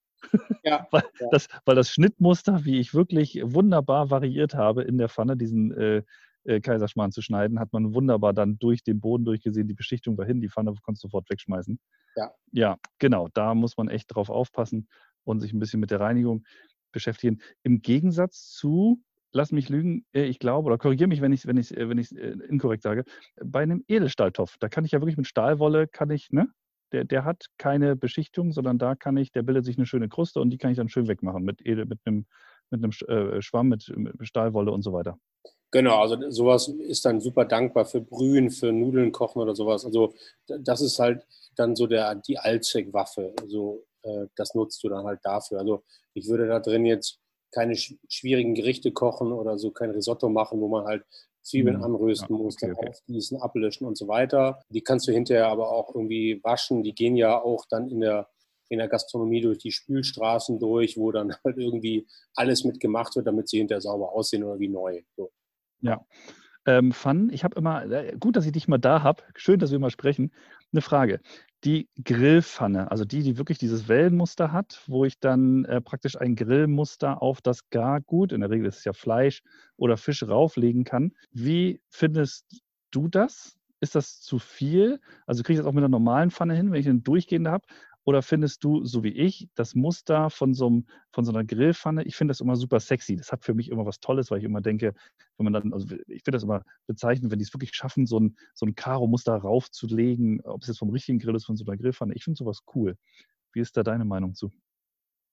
Ja, 0.63 0.87
weil, 0.91 1.03
ja. 1.19 1.29
Das, 1.31 1.49
weil 1.65 1.75
das 1.75 1.89
Schnittmuster, 1.89 2.65
wie 2.65 2.79
ich 2.79 2.95
wirklich 2.95 3.41
wunderbar 3.43 4.11
variiert 4.11 4.55
habe 4.55 4.83
in 4.83 4.99
der 4.99 5.09
Pfanne, 5.09 5.37
diesen 5.37 5.73
äh, 5.73 6.03
äh, 6.45 6.61
Kaiserschmarrn 6.61 7.11
zu 7.11 7.23
schneiden, 7.23 7.59
hat 7.59 7.73
man 7.73 7.95
wunderbar 7.95 8.35
dann 8.35 8.59
durch 8.59 8.85
den 8.85 9.01
Boden 9.01 9.25
durchgesehen. 9.25 9.67
Die 9.67 9.75
Beschichtung 9.75 10.19
war 10.19 10.27
hin, 10.27 10.41
die 10.41 10.51
Pfanne 10.51 10.75
konntest 10.83 11.05
du 11.05 11.09
sofort 11.09 11.31
wegschmeißen. 11.31 11.79
Ja. 12.17 12.31
ja, 12.53 12.77
genau. 12.99 13.29
Da 13.33 13.55
muss 13.55 13.77
man 13.79 13.89
echt 13.89 14.15
drauf 14.15 14.29
aufpassen 14.29 14.89
und 15.25 15.41
sich 15.41 15.55
ein 15.55 15.59
bisschen 15.59 15.81
mit 15.81 15.91
der 15.91 16.01
Reinigung 16.01 16.45
beschäftigen. 16.93 17.41
Im 17.63 17.83
Gegensatz 17.83 18.51
zu 18.51 19.03
lass 19.33 19.53
mich 19.53 19.69
lügen, 19.69 20.05
äh, 20.13 20.25
ich 20.25 20.39
glaube, 20.39 20.67
oder 20.67 20.79
korrigiere 20.79 21.09
mich, 21.09 21.21
wenn 21.21 21.33
ich 21.33 21.41
es 21.41 21.47
wenn 21.47 21.57
ich, 21.57 21.71
wenn 21.71 21.99
ich, 21.99 22.17
äh, 22.17 22.37
inkorrekt 22.49 22.83
sage, 22.83 23.05
bei 23.43 23.63
einem 23.63 23.85
Edelstahltopf, 23.89 24.57
da 24.59 24.69
kann 24.69 24.85
ich 24.85 24.93
ja 24.93 25.01
wirklich 25.01 25.17
mit 25.17 25.27
Stahlwolle, 25.27 25.89
kann 25.89 26.11
ich, 26.11 26.31
ne? 26.31 26.49
Der, 26.93 27.05
der 27.05 27.25
hat 27.25 27.47
keine 27.57 27.97
Beschichtung, 27.97 28.53
sondern 28.53 28.79
da 28.79 28.95
kann 28.95 29.17
ich, 29.17 29.33
der 29.33 29.43
bildet 29.43 29.65
sich 29.65 29.79
eine 29.79 29.87
schöne 29.87 30.11
Kruste 30.11 30.41
und 30.41 30.51
die 30.51 30.59
kann 30.59 30.71
ich 30.71 30.77
dann 30.77 30.91
schön 30.91 31.09
wegmachen 31.09 31.43
mit, 31.43 31.65
Edel, 31.65 31.87
mit 31.87 32.01
einem, 32.05 32.27
mit 32.69 32.85
einem 32.85 32.93
äh, 33.09 33.41
Schwamm, 33.41 33.69
mit, 33.69 33.91
Stahlwolle 34.21 34.71
und 34.73 34.83
so 34.83 34.93
weiter. 34.93 35.19
Genau, 35.71 36.03
also 36.03 36.31
sowas 36.31 36.69
ist 36.69 37.07
dann 37.07 37.23
super 37.23 37.47
dankbar 37.47 37.87
für 37.87 38.03
Brühen, 38.03 38.51
für 38.51 38.73
Nudeln 38.73 39.11
kochen 39.11 39.41
oder 39.41 39.55
sowas. 39.55 39.87
Also 39.87 40.13
das 40.47 40.83
ist 40.83 40.99
halt 40.99 41.27
dann 41.57 41.75
so 41.77 41.87
der, 41.87 42.15
die 42.17 42.39
Allzweckwaffe. 42.39 43.35
Also 44.05 44.29
das 44.37 44.55
nutzt 44.55 44.83
du 44.85 44.89
dann 44.89 45.05
halt 45.05 45.21
dafür. 45.23 45.61
Also 45.61 45.83
ich 46.15 46.29
würde 46.29 46.47
da 46.47 46.61
drin 46.61 46.87
jetzt 46.87 47.19
keine 47.53 47.77
schwierigen 47.77 48.55
Gerichte 48.55 48.93
kochen 48.93 49.33
oder 49.33 49.59
so 49.59 49.71
kein 49.71 49.91
Risotto 49.91 50.29
machen, 50.29 50.61
wo 50.61 50.69
man 50.69 50.85
halt 50.85 51.05
Zwiebeln 51.43 51.79
mhm. 51.79 51.85
anrösten 51.85 52.37
ja, 52.37 52.43
muss, 52.43 52.55
okay, 52.55 52.67
dann 52.69 52.77
okay. 52.77 52.89
aufgießen, 52.89 53.41
ablöschen 53.41 53.87
und 53.87 53.99
so 53.99 54.09
weiter. 54.09 54.63
Die 54.71 54.81
kannst 54.81 55.09
du 55.09 55.13
hinterher 55.13 55.49
aber 55.49 55.71
auch 55.71 55.95
irgendwie 55.95 56.41
waschen. 56.43 56.83
Die 56.83 56.95
gehen 56.95 57.17
ja 57.17 57.41
auch 57.41 57.67
dann 57.69 57.89
in 57.89 58.01
der, 58.01 58.29
in 58.69 58.79
der 58.79 58.89
Gastronomie 58.89 59.41
durch 59.41 59.59
die 59.59 59.73
Spülstraßen 59.73 60.59
durch, 60.59 60.97
wo 60.97 61.13
dann 61.13 61.35
halt 61.45 61.59
irgendwie 61.59 62.07
alles 62.35 62.65
mitgemacht 62.65 63.17
wird, 63.17 63.27
damit 63.27 63.49
sie 63.49 63.59
hinterher 63.59 63.81
sauber 63.81 64.13
aussehen 64.13 64.45
oder 64.45 64.59
wie 64.59 64.69
neu. 64.69 65.03
So. 65.17 65.33
Ja. 65.81 66.05
Ähm, 66.65 66.93
Fun, 66.93 67.29
ich 67.33 67.43
habe 67.43 67.59
immer, 67.59 67.91
äh, 67.91 68.17
gut, 68.19 68.37
dass 68.37 68.47
ich 68.47 68.53
dich 68.53 68.69
mal 68.69 68.79
da 68.79 69.03
habe, 69.03 69.25
schön, 69.35 69.59
dass 69.59 69.73
wir 69.73 69.81
mal 69.81 69.91
sprechen. 69.91 70.33
Eine 70.73 70.81
Frage. 70.81 71.21
Die 71.65 71.89
Grillpfanne, 72.05 72.91
also 72.91 73.05
die, 73.05 73.23
die 73.23 73.39
wirklich 73.39 73.57
dieses 73.59 73.87
Wellenmuster 73.87 74.51
hat, 74.51 74.83
wo 74.89 75.05
ich 75.05 75.21
dann 75.21 75.65
äh, 75.67 75.81
praktisch 75.81 76.17
ein 76.21 76.35
Grillmuster 76.35 77.23
auf 77.23 77.41
das 77.41 77.71
Gargut, 77.71 78.33
in 78.33 78.41
der 78.41 78.51
Regel 78.51 78.67
ist 78.67 78.79
es 78.79 78.85
ja 78.85 78.93
Fleisch 78.93 79.43
oder 79.77 79.97
Fisch, 79.97 80.25
rauflegen 80.25 80.83
kann. 80.83 81.13
Wie 81.31 81.81
findest 81.89 82.63
du 82.91 83.07
das? 83.07 83.57
Ist 83.81 83.95
das 83.95 84.21
zu 84.21 84.41
viel? 84.41 85.01
Also 85.27 85.45
kriege 85.45 85.55
ich 85.55 85.59
das 85.61 85.67
auch 85.67 85.73
mit 85.73 85.83
einer 85.83 85.89
normalen 85.89 86.33
Pfanne 86.33 86.55
hin, 86.55 86.73
wenn 86.73 86.81
ich 86.81 86.89
eine 86.89 87.01
durchgehende 87.01 87.51
habe? 87.53 87.67
Oder 88.05 88.23
findest 88.23 88.65
du, 88.65 88.85
so 88.85 89.05
wie 89.05 89.13
ich, 89.13 89.49
das 89.55 89.75
Muster 89.75 90.29
von 90.29 90.55
so, 90.55 90.67
einem, 90.67 90.87
von 91.13 91.25
so 91.25 91.33
einer 91.33 91.45
Grillpfanne, 91.45 92.03
ich 92.03 92.17
finde 92.17 92.33
das 92.33 92.41
immer 92.41 92.57
super 92.57 92.81
sexy. 92.81 93.17
Das 93.17 93.31
hat 93.31 93.45
für 93.45 93.55
mich 93.55 93.71
immer 93.71 93.87
was 93.87 94.01
Tolles, 94.01 94.31
weil 94.31 94.39
ich 94.39 94.45
immer 94.45 94.61
denke, 94.61 94.95
wenn 95.37 95.45
man 95.45 95.53
dann, 95.53 95.73
also 95.73 95.87
ich 96.09 96.23
finde 96.25 96.33
das 96.33 96.43
immer 96.43 96.65
bezeichnend, 96.89 97.31
wenn 97.31 97.39
die 97.39 97.45
es 97.45 97.55
wirklich 97.55 97.75
schaffen, 97.75 98.07
so 98.07 98.19
ein, 98.19 98.37
so 98.55 98.67
ein 98.67 98.75
Karo-Muster 98.75 99.37
raufzulegen, 99.37 100.41
ob 100.43 100.63
es 100.63 100.69
jetzt 100.69 100.79
vom 100.79 100.91
richtigen 100.91 101.21
Grill 101.21 101.37
ist, 101.37 101.47
von 101.47 101.57
so 101.57 101.65
einer 101.65 101.77
Grillpfanne. 101.77 102.15
Ich 102.15 102.25
finde 102.25 102.39
sowas 102.39 102.61
cool. 102.75 102.97
Wie 103.53 103.61
ist 103.61 103.77
da 103.77 103.85
deine 103.85 104.05
Meinung 104.05 104.35
zu? 104.35 104.51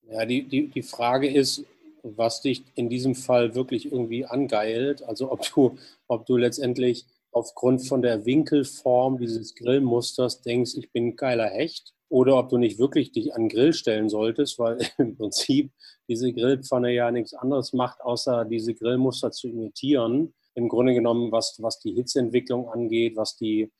Ja, 0.03 0.25
die, 0.25 0.43
die, 0.43 0.67
die 0.67 0.83
Frage 0.83 1.27
ist, 1.27 1.65
was 2.03 2.41
dich 2.41 2.63
in 2.75 2.89
diesem 2.89 3.15
Fall 3.15 3.55
wirklich 3.55 3.91
irgendwie 3.91 4.25
angeilt. 4.25 5.01
Also 5.03 5.31
ob 5.31 5.41
du, 5.49 5.77
ob 6.07 6.25
du 6.27 6.37
letztendlich 6.37 7.05
aufgrund 7.31 7.85
von 7.85 8.01
der 8.01 8.25
Winkelform 8.25 9.17
dieses 9.17 9.55
Grillmusters 9.55 10.41
denkst, 10.41 10.75
ich 10.75 10.91
bin 10.91 11.07
ein 11.07 11.15
geiler 11.15 11.47
Hecht 11.47 11.93
oder 12.09 12.37
ob 12.37 12.49
du 12.49 12.57
nicht 12.57 12.79
wirklich 12.79 13.11
dich 13.11 13.35
an 13.35 13.49
Grill 13.49 13.73
stellen 13.73 14.09
solltest, 14.09 14.59
weil 14.59 14.79
im 14.97 15.15
Prinzip 15.15 15.71
diese 16.07 16.33
Grillpfanne 16.33 16.91
ja 16.91 17.11
nichts 17.11 17.33
anderes 17.33 17.71
macht, 17.73 18.01
außer 18.01 18.45
diese 18.45 18.73
Grillmuster 18.73 19.31
zu 19.31 19.47
imitieren. 19.47 20.33
Im 20.55 20.67
Grunde 20.67 20.93
genommen, 20.93 21.31
was, 21.31 21.61
was 21.61 21.79
die 21.79 21.93
Hitzeentwicklung 21.93 22.67
angeht, 22.69 23.15
was 23.15 23.37
die, 23.37 23.71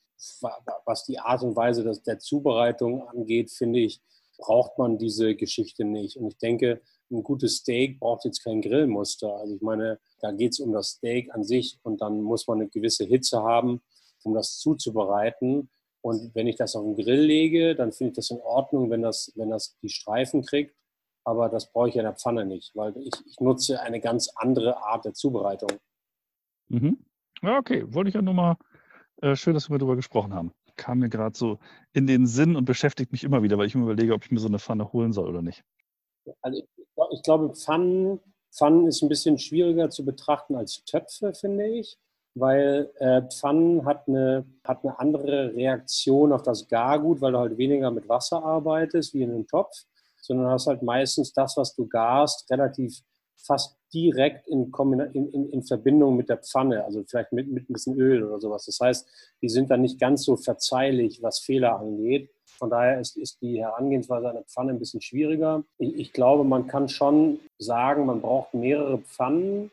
was 0.86 1.06
die 1.06 1.20
Art 1.20 1.42
und 1.44 1.56
Weise 1.56 1.84
des, 1.84 2.04
der 2.04 2.20
Zubereitung 2.20 3.08
angeht, 3.08 3.52
finde 3.52 3.80
ich, 3.80 4.00
braucht 4.38 4.78
man 4.78 4.98
diese 4.98 5.36
Geschichte 5.36 5.84
nicht. 5.84 6.16
Und 6.16 6.28
ich 6.28 6.38
denke, 6.38 6.82
ein 7.12 7.24
gutes 7.24 7.58
Steak 7.58 8.00
braucht 8.00 8.26
jetzt 8.26 8.44
kein 8.44 8.62
Grillmuster. 8.62 9.36
Also 9.36 9.56
ich 9.56 9.62
meine, 9.62 10.00
da 10.22 10.32
geht 10.32 10.54
es 10.54 10.60
um 10.60 10.72
das 10.72 10.90
Steak 10.92 11.34
an 11.34 11.44
sich 11.44 11.80
und 11.84 12.02
dann 12.02 12.22
muss 12.22 12.48
man 12.48 12.60
eine 12.60 12.70
gewisse 12.70 13.06
Hitze 13.06 13.42
haben, 13.42 13.82
um 14.24 14.34
das 14.34 14.60
zuzubereiten. 14.60 15.70
Und 16.02 16.34
wenn 16.34 16.48
ich 16.48 16.56
das 16.56 16.76
auf 16.76 16.84
den 16.84 16.96
Grill 16.96 17.22
lege, 17.22 17.76
dann 17.76 17.92
finde 17.92 18.12
ich 18.12 18.16
das 18.16 18.30
in 18.32 18.40
Ordnung, 18.42 18.90
wenn 18.90 19.02
das, 19.02 19.32
wenn 19.36 19.50
das 19.50 19.78
die 19.82 19.90
Streifen 19.90 20.44
kriegt. 20.44 20.76
Aber 21.26 21.50
das 21.50 21.72
brauche 21.72 21.90
ich 21.90 21.96
in 21.96 22.04
der 22.04 22.16
Pfanne 22.16 22.46
nicht, 22.46 22.76
weil 22.76 22.96
ich, 22.98 23.12
ich 23.26 23.40
nutze 23.40 23.82
eine 23.82 24.00
ganz 24.00 24.32
andere 24.36 24.82
Art 24.84 25.06
der 25.06 25.14
Zubereitung. 25.14 25.70
Mhm. 26.70 27.04
Ja, 27.42 27.58
okay. 27.58 27.84
Wollte 27.94 28.10
ich 28.10 28.16
ja 28.16 28.22
nur 28.22 28.34
mal, 28.34 28.58
äh, 29.22 29.36
schön, 29.36 29.54
dass 29.54 29.70
wir 29.70 29.78
darüber 29.78 29.96
gesprochen 29.96 30.34
haben. 30.34 30.54
Kam 30.78 31.00
mir 31.00 31.10
gerade 31.10 31.38
so 31.38 31.60
in 31.92 32.08
den 32.08 32.26
Sinn 32.26 32.56
und 32.56 32.66
beschäftigt 32.66 33.12
mich 33.12 33.24
immer 33.24 33.44
wieder, 33.44 33.58
weil 33.58 33.68
ich 33.68 33.76
mir 33.76 33.84
überlege, 33.84 34.14
ob 34.14 34.24
ich 34.24 34.32
mir 34.32 34.40
so 34.40 34.48
eine 34.48 34.60
Pfanne 34.60 34.94
holen 34.94 35.12
soll 35.12 35.28
oder 35.28 35.42
nicht. 35.42 35.64
Also 36.42 36.60
ich, 36.60 36.68
ich 37.12 37.24
glaube, 37.24 37.54
Pfannen, 37.54 38.22
Pfannen 38.52 38.88
ist 38.88 39.02
ein 39.02 39.10
bisschen 39.10 39.38
schwieriger 39.38 39.90
zu 39.90 40.06
betrachten 40.06 40.56
als 40.56 40.84
Töpfe, 40.86 41.34
finde 41.34 41.68
ich, 41.68 41.98
weil 42.40 42.90
äh, 43.00 43.22
Pfannen 43.24 43.86
hat 43.86 44.08
eine, 44.08 44.46
hat 44.64 44.84
eine 44.84 45.00
andere 45.00 45.54
Reaktion 45.54 46.32
auf 46.32 46.44
das 46.44 46.68
Gargut, 46.68 47.22
weil 47.22 47.32
du 47.32 47.40
halt 47.40 47.58
weniger 47.58 47.92
mit 47.92 48.08
Wasser 48.08 48.44
arbeitest 48.44 49.14
wie 49.14 49.24
in 49.24 49.32
einem 49.32 49.48
Topf, 49.48 49.86
sondern 50.22 50.48
hast 50.48 50.68
halt 50.68 50.82
meistens 50.82 51.34
das, 51.34 51.58
was 51.58 51.76
du 51.76 51.88
garst, 51.88 52.50
relativ 52.52 53.02
fast 53.38 53.78
direkt 53.94 54.48
in, 54.48 54.72
in, 55.14 55.50
in, 55.50 55.64
Verbindung 55.64 56.16
mit 56.16 56.30
der 56.30 56.38
Pfanne, 56.38 56.84
also 56.84 57.04
vielleicht 57.08 57.32
mit, 57.32 57.48
mit 57.48 57.70
ein 57.70 57.74
bisschen 57.74 57.98
Öl 57.98 58.24
oder 58.24 58.40
sowas. 58.40 58.66
Das 58.66 58.80
heißt, 58.80 59.08
die 59.42 59.50
sind 59.50 59.72
dann 59.72 59.82
nicht 59.82 60.00
ganz 60.00 60.24
so 60.24 60.36
verzeihlich, 60.36 61.24
was 61.24 61.40
Fehler 61.40 61.80
angeht. 61.80 62.30
Von 62.46 62.70
daher 62.70 63.00
ist, 63.00 63.18
ist 63.18 63.42
die 63.42 63.60
Herangehensweise 63.60 64.30
an 64.30 64.36
der 64.36 64.44
Pfanne 64.44 64.74
ein 64.74 64.80
bisschen 64.80 65.02
schwieriger. 65.02 65.64
Ich, 65.78 65.96
ich 65.96 66.14
glaube, 66.14 66.44
man 66.44 66.68
kann 66.68 66.90
schon 66.90 67.40
sagen, 67.58 68.06
man 68.06 68.22
braucht 68.22 68.54
mehrere 68.54 69.00
Pfannen, 69.00 69.72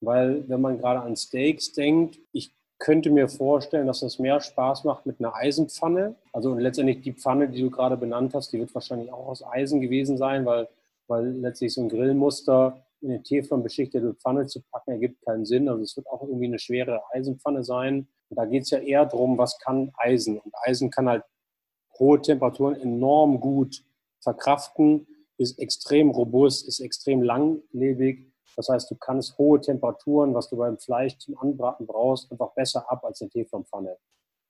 weil 0.00 0.48
wenn 0.48 0.60
man 0.60 0.78
gerade 0.78 1.00
an 1.00 1.16
Steaks 1.16 1.72
denkt, 1.72 2.18
ich 2.32 2.52
könnte 2.78 3.10
mir 3.10 3.28
vorstellen, 3.28 3.86
dass 3.86 4.00
das 4.00 4.18
mehr 4.18 4.40
Spaß 4.40 4.84
macht 4.84 5.04
mit 5.04 5.18
einer 5.18 5.34
Eisenpfanne. 5.34 6.14
Also 6.32 6.54
letztendlich 6.54 7.00
die 7.02 7.12
Pfanne, 7.12 7.48
die 7.48 7.60
du 7.60 7.70
gerade 7.70 7.96
benannt 7.96 8.34
hast, 8.34 8.52
die 8.52 8.58
wird 8.58 8.74
wahrscheinlich 8.74 9.12
auch 9.12 9.26
aus 9.26 9.44
Eisen 9.44 9.80
gewesen 9.80 10.16
sein, 10.16 10.46
weil, 10.46 10.68
weil 11.08 11.28
letztlich 11.32 11.74
so 11.74 11.82
ein 11.82 11.88
Grillmuster 11.88 12.84
in 13.00 13.10
eine 13.10 13.22
Teflon 13.22 13.62
beschichtete 13.62 14.14
Pfanne 14.14 14.46
zu 14.46 14.62
packen, 14.70 14.92
ergibt 14.92 15.24
keinen 15.24 15.44
Sinn. 15.44 15.68
Also 15.68 15.82
es 15.82 15.96
wird 15.96 16.06
auch 16.08 16.22
irgendwie 16.22 16.46
eine 16.46 16.58
schwere 16.58 17.02
Eisenpfanne 17.12 17.64
sein. 17.64 18.08
Und 18.28 18.36
da 18.36 18.44
geht 18.44 18.62
es 18.62 18.70
ja 18.70 18.78
eher 18.78 19.06
darum, 19.06 19.38
was 19.38 19.58
kann 19.58 19.90
Eisen? 19.96 20.38
Und 20.38 20.52
Eisen 20.62 20.90
kann 20.90 21.08
halt 21.08 21.24
hohe 21.98 22.20
Temperaturen 22.20 22.80
enorm 22.80 23.40
gut 23.40 23.84
verkraften, 24.20 25.06
ist 25.36 25.58
extrem 25.58 26.10
robust, 26.10 26.66
ist 26.66 26.80
extrem 26.80 27.22
langlebig. 27.22 28.32
Das 28.58 28.68
heißt, 28.68 28.90
du 28.90 28.96
kannst 28.96 29.38
hohe 29.38 29.60
Temperaturen, 29.60 30.34
was 30.34 30.48
du 30.48 30.56
beim 30.56 30.78
Fleisch 30.78 31.16
zum 31.18 31.38
Anbraten 31.38 31.86
brauchst, 31.86 32.32
einfach 32.32 32.52
besser 32.54 32.90
ab 32.90 33.04
als 33.04 33.22
eine 33.22 33.30
Teflonpfanne. 33.30 33.96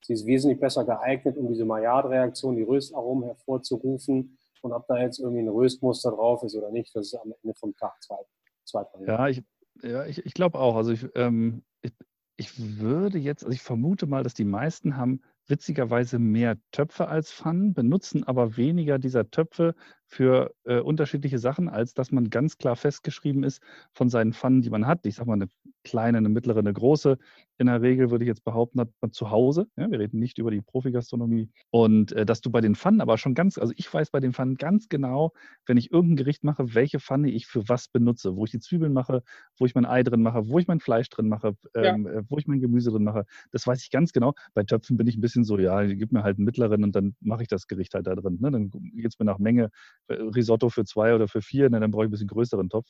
Sie 0.02 0.14
ist 0.14 0.24
wesentlich 0.24 0.58
besser 0.58 0.82
geeignet, 0.86 1.36
um 1.36 1.46
diese 1.46 1.66
Maillard-Reaktion, 1.66 2.56
die 2.56 2.62
Röstaromen 2.62 3.24
hervorzurufen. 3.24 4.38
Und 4.62 4.72
ob 4.72 4.86
da 4.86 4.96
jetzt 4.96 5.18
irgendwie 5.18 5.42
ein 5.42 5.48
Röstmuster 5.50 6.10
drauf 6.10 6.42
ist 6.42 6.56
oder 6.56 6.70
nicht, 6.70 6.96
das 6.96 7.08
ist 7.08 7.16
am 7.16 7.34
Ende 7.42 7.54
vom 7.54 7.74
Tag 7.74 8.02
zwei, 8.02 8.16
zweitrangig. 8.64 9.08
Ja, 9.08 9.28
ich, 9.28 9.42
ja, 9.82 10.06
ich, 10.06 10.24
ich 10.24 10.32
glaube 10.32 10.58
auch. 10.58 10.76
Also 10.76 10.92
ich, 10.92 11.06
ähm, 11.14 11.62
ich, 11.82 11.92
ich 12.38 12.78
würde 12.80 13.18
jetzt, 13.18 13.44
also 13.44 13.54
ich 13.54 13.62
vermute 13.62 14.06
mal, 14.06 14.22
dass 14.22 14.32
die 14.32 14.46
meisten 14.46 14.96
haben 14.96 15.20
witzigerweise 15.48 16.18
mehr 16.18 16.56
Töpfe 16.72 17.08
als 17.08 17.30
Pfannen, 17.30 17.74
benutzen 17.74 18.24
aber 18.24 18.56
weniger 18.56 18.98
dieser 18.98 19.30
Töpfe 19.30 19.74
für 20.08 20.54
äh, 20.64 20.80
unterschiedliche 20.80 21.38
Sachen, 21.38 21.68
als 21.68 21.92
dass 21.92 22.10
man 22.10 22.30
ganz 22.30 22.56
klar 22.56 22.76
festgeschrieben 22.76 23.44
ist 23.44 23.62
von 23.92 24.08
seinen 24.08 24.32
Pfannen, 24.32 24.62
die 24.62 24.70
man 24.70 24.86
hat. 24.86 25.04
Ich 25.04 25.16
sage 25.16 25.28
mal 25.28 25.34
eine 25.34 25.48
kleine, 25.84 26.18
eine 26.18 26.30
mittlere, 26.30 26.58
eine 26.58 26.72
große. 26.72 27.18
In 27.58 27.66
der 27.66 27.82
Regel 27.82 28.10
würde 28.10 28.24
ich 28.24 28.28
jetzt 28.28 28.44
behaupten, 28.44 28.80
hat 28.80 28.90
man 29.00 29.12
zu 29.12 29.30
Hause. 29.30 29.66
Ja, 29.76 29.90
wir 29.90 29.98
reden 29.98 30.18
nicht 30.18 30.38
über 30.38 30.50
die 30.50 30.62
Profigastronomie. 30.62 31.50
Und 31.70 32.12
äh, 32.12 32.24
dass 32.24 32.40
du 32.40 32.50
bei 32.50 32.60
den 32.60 32.74
Pfannen 32.74 33.00
aber 33.00 33.18
schon 33.18 33.34
ganz, 33.34 33.58
also 33.58 33.74
ich 33.76 33.92
weiß 33.92 34.10
bei 34.10 34.20
den 34.20 34.32
Pfannen 34.32 34.56
ganz 34.56 34.88
genau, 34.88 35.32
wenn 35.66 35.76
ich 35.76 35.90
irgendein 35.92 36.16
Gericht 36.16 36.42
mache, 36.42 36.74
welche 36.74 37.00
Pfanne 37.00 37.30
ich 37.30 37.46
für 37.46 37.68
was 37.68 37.88
benutze, 37.88 38.36
wo 38.36 38.44
ich 38.44 38.50
die 38.50 38.60
Zwiebeln 38.60 38.92
mache, 38.92 39.22
wo 39.58 39.66
ich 39.66 39.74
mein 39.74 39.86
Ei 39.86 40.02
drin 40.02 40.22
mache, 40.22 40.48
wo 40.48 40.58
ich 40.58 40.68
mein 40.68 40.80
Fleisch 40.80 41.10
drin 41.10 41.28
mache, 41.28 41.54
ähm, 41.74 42.06
ja. 42.06 42.12
Äh, 42.12 42.22
wo 42.28 42.38
ich 42.38 42.46
mein 42.46 42.60
Gemüse 42.60 42.90
drin 42.90 43.04
mache. 43.04 43.24
Das 43.50 43.66
weiß 43.66 43.82
ich 43.82 43.90
ganz 43.90 44.12
genau. 44.12 44.32
Bei 44.54 44.62
Töpfen 44.62 44.96
bin 44.96 45.06
ich 45.06 45.16
ein 45.16 45.20
bisschen 45.20 45.44
so, 45.44 45.58
ja, 45.58 45.84
gib 45.84 46.12
mir 46.12 46.22
halt 46.22 46.38
einen 46.38 46.44
mittleren 46.44 46.84
und 46.84 46.94
dann 46.94 47.14
mache 47.20 47.42
ich 47.42 47.48
das 47.48 47.66
Gericht 47.66 47.94
halt 47.94 48.06
da 48.06 48.14
drin. 48.14 48.38
Ne? 48.40 48.50
Dann 48.50 48.70
geht 48.70 49.12
es 49.12 49.18
mir 49.18 49.26
nach 49.26 49.38
Menge 49.38 49.70
Risotto 50.08 50.68
für 50.68 50.84
zwei 50.84 51.14
oder 51.14 51.28
für 51.28 51.42
vier, 51.42 51.68
ne, 51.70 51.80
dann 51.80 51.90
brauche 51.90 52.04
ich 52.04 52.08
ein 52.08 52.12
bisschen 52.12 52.28
größeren 52.28 52.68
Topf. 52.68 52.88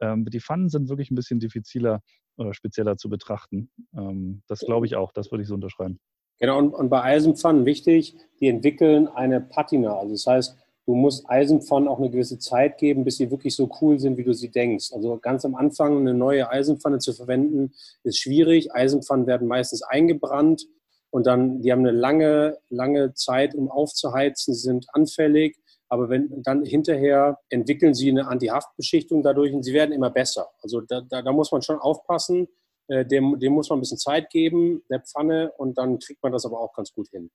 Ähm, 0.00 0.24
die 0.24 0.40
Pfannen 0.40 0.68
sind 0.68 0.88
wirklich 0.88 1.10
ein 1.10 1.14
bisschen 1.14 1.40
diffiziler 1.40 2.00
oder 2.36 2.54
spezieller 2.54 2.96
zu 2.96 3.08
betrachten. 3.08 3.70
Ähm, 3.94 4.42
das 4.46 4.60
glaube 4.60 4.86
ich 4.86 4.96
auch, 4.96 5.12
das 5.12 5.30
würde 5.30 5.42
ich 5.42 5.48
so 5.48 5.54
unterschreiben. 5.54 5.98
Genau, 6.38 6.58
und, 6.58 6.72
und, 6.72 6.88
bei 6.88 7.02
Eisenpfannen 7.02 7.66
wichtig, 7.66 8.16
die 8.40 8.48
entwickeln 8.48 9.08
eine 9.08 9.42
Patina. 9.42 9.98
Also 9.98 10.14
das 10.14 10.26
heißt, 10.26 10.56
du 10.86 10.94
musst 10.94 11.28
Eisenpfannen 11.28 11.86
auch 11.86 11.98
eine 11.98 12.08
gewisse 12.08 12.38
Zeit 12.38 12.78
geben, 12.78 13.04
bis 13.04 13.18
sie 13.18 13.30
wirklich 13.30 13.54
so 13.54 13.70
cool 13.80 13.98
sind, 13.98 14.16
wie 14.16 14.24
du 14.24 14.32
sie 14.32 14.50
denkst. 14.50 14.92
Also 14.94 15.18
ganz 15.18 15.44
am 15.44 15.54
Anfang 15.54 15.98
eine 15.98 16.14
neue 16.14 16.48
Eisenpfanne 16.48 16.98
zu 16.98 17.12
verwenden, 17.12 17.72
ist 18.04 18.18
schwierig. 18.18 18.72
Eisenpfannen 18.72 19.26
werden 19.26 19.48
meistens 19.48 19.82
eingebrannt 19.82 20.66
und 21.10 21.26
dann, 21.26 21.60
die 21.60 21.72
haben 21.72 21.80
eine 21.80 21.90
lange, 21.90 22.58
lange 22.70 23.12
Zeit, 23.14 23.54
um 23.54 23.70
aufzuheizen, 23.70 24.54
sie 24.54 24.60
sind 24.60 24.86
anfällig. 24.94 25.58
Aber 25.90 26.08
wenn 26.08 26.42
dann 26.42 26.64
hinterher 26.64 27.38
entwickeln 27.50 27.94
sie 27.94 28.10
eine 28.10 28.28
Antihaftbeschichtung 28.28 29.22
dadurch 29.22 29.52
und 29.52 29.64
sie 29.64 29.74
werden 29.74 29.92
immer 29.92 30.10
besser. 30.10 30.48
Also 30.62 30.80
da, 30.80 31.02
da, 31.02 31.20
da 31.20 31.32
muss 31.32 31.52
man 31.52 31.62
schon 31.62 31.78
aufpassen. 31.78 32.48
Äh, 32.90 33.06
dem, 33.06 33.38
dem 33.38 33.52
muss 33.52 33.68
man 33.70 33.78
ein 33.78 33.82
bisschen 33.82 33.98
Zeit 33.98 34.30
geben, 34.30 34.82
der 34.90 35.00
Pfanne, 35.00 35.52
und 35.58 35.78
dann 35.78 36.00
kriegt 36.00 36.22
man 36.22 36.32
das 36.32 36.44
aber 36.44 36.58
auch 36.58 36.74
ganz 36.74 36.92
gut 36.92 37.08
hin. 37.08 37.30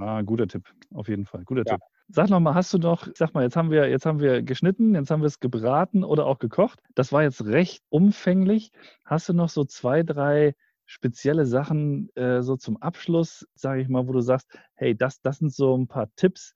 Ah, 0.00 0.22
guter 0.22 0.46
Tipp, 0.46 0.68
auf 0.92 1.08
jeden 1.08 1.26
Fall. 1.26 1.44
Guter 1.44 1.64
ja. 1.66 1.74
Tipp. 1.74 1.80
Sag 2.08 2.28
nochmal, 2.28 2.54
hast 2.54 2.72
du 2.74 2.78
noch, 2.78 3.08
sag 3.14 3.32
mal, 3.34 3.42
jetzt 3.42 3.56
haben 3.56 3.70
wir, 3.70 3.88
jetzt 3.88 4.06
haben 4.06 4.20
wir 4.20 4.42
geschnitten, 4.42 4.94
jetzt 4.94 5.10
haben 5.10 5.22
wir 5.22 5.26
es 5.26 5.40
gebraten 5.40 6.04
oder 6.04 6.26
auch 6.26 6.38
gekocht. 6.38 6.80
Das 6.94 7.12
war 7.12 7.22
jetzt 7.22 7.44
recht 7.44 7.82
umfänglich. 7.88 8.70
Hast 9.04 9.28
du 9.28 9.32
noch 9.32 9.48
so 9.48 9.64
zwei, 9.64 10.02
drei 10.02 10.54
spezielle 10.84 11.46
Sachen 11.46 12.10
äh, 12.14 12.42
so 12.42 12.56
zum 12.56 12.76
Abschluss, 12.76 13.46
sage 13.54 13.80
ich 13.80 13.88
mal, 13.88 14.06
wo 14.06 14.12
du 14.12 14.20
sagst, 14.20 14.48
hey, 14.74 14.96
das, 14.96 15.20
das 15.22 15.38
sind 15.38 15.52
so 15.52 15.76
ein 15.76 15.88
paar 15.88 16.08
Tipps, 16.14 16.52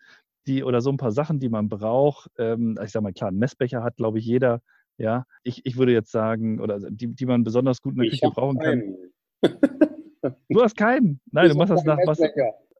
die 0.48 0.64
oder 0.64 0.80
so 0.80 0.90
ein 0.90 0.96
paar 0.96 1.12
Sachen, 1.12 1.38
die 1.38 1.48
man 1.48 1.68
braucht. 1.68 2.30
Ähm, 2.38 2.78
ich 2.82 2.90
sage 2.90 3.02
mal, 3.04 3.12
klar, 3.12 3.28
einen 3.28 3.38
Messbecher 3.38 3.82
hat, 3.82 3.96
glaube 3.96 4.18
ich, 4.18 4.24
jeder. 4.24 4.60
Ja, 4.96 5.26
ich, 5.44 5.64
ich 5.64 5.76
würde 5.76 5.92
jetzt 5.92 6.10
sagen, 6.10 6.60
oder 6.60 6.80
die, 6.90 7.14
die 7.14 7.26
man 7.26 7.44
besonders 7.44 7.80
gut 7.80 7.92
in 7.92 8.00
der 8.00 8.06
ich 8.06 8.20
Küche 8.20 8.32
brauchen 8.32 8.58
kann. 8.58 8.96
du 10.48 10.62
hast 10.62 10.76
keinen. 10.76 11.20
Nein, 11.30 11.46
ich 11.46 11.52
du 11.52 11.58
machst 11.58 11.72
das 11.72 11.84
nach 11.84 11.98
was. 12.04 12.20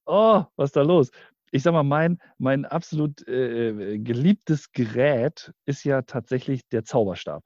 Oh, 0.07 0.43
was 0.57 0.71
ist 0.71 0.77
da 0.77 0.83
los? 0.83 1.11
Ich 1.53 1.63
sag 1.63 1.73
mal, 1.73 1.85
mein, 1.85 2.19
mein 2.39 2.65
absolut 2.65 3.27
äh, 3.29 3.99
geliebtes 3.99 4.73
Gerät 4.73 5.53
ist 5.65 5.85
ja 5.85 6.03
tatsächlich 6.03 6.67
der 6.69 6.85
Zauberstab. 6.85 7.45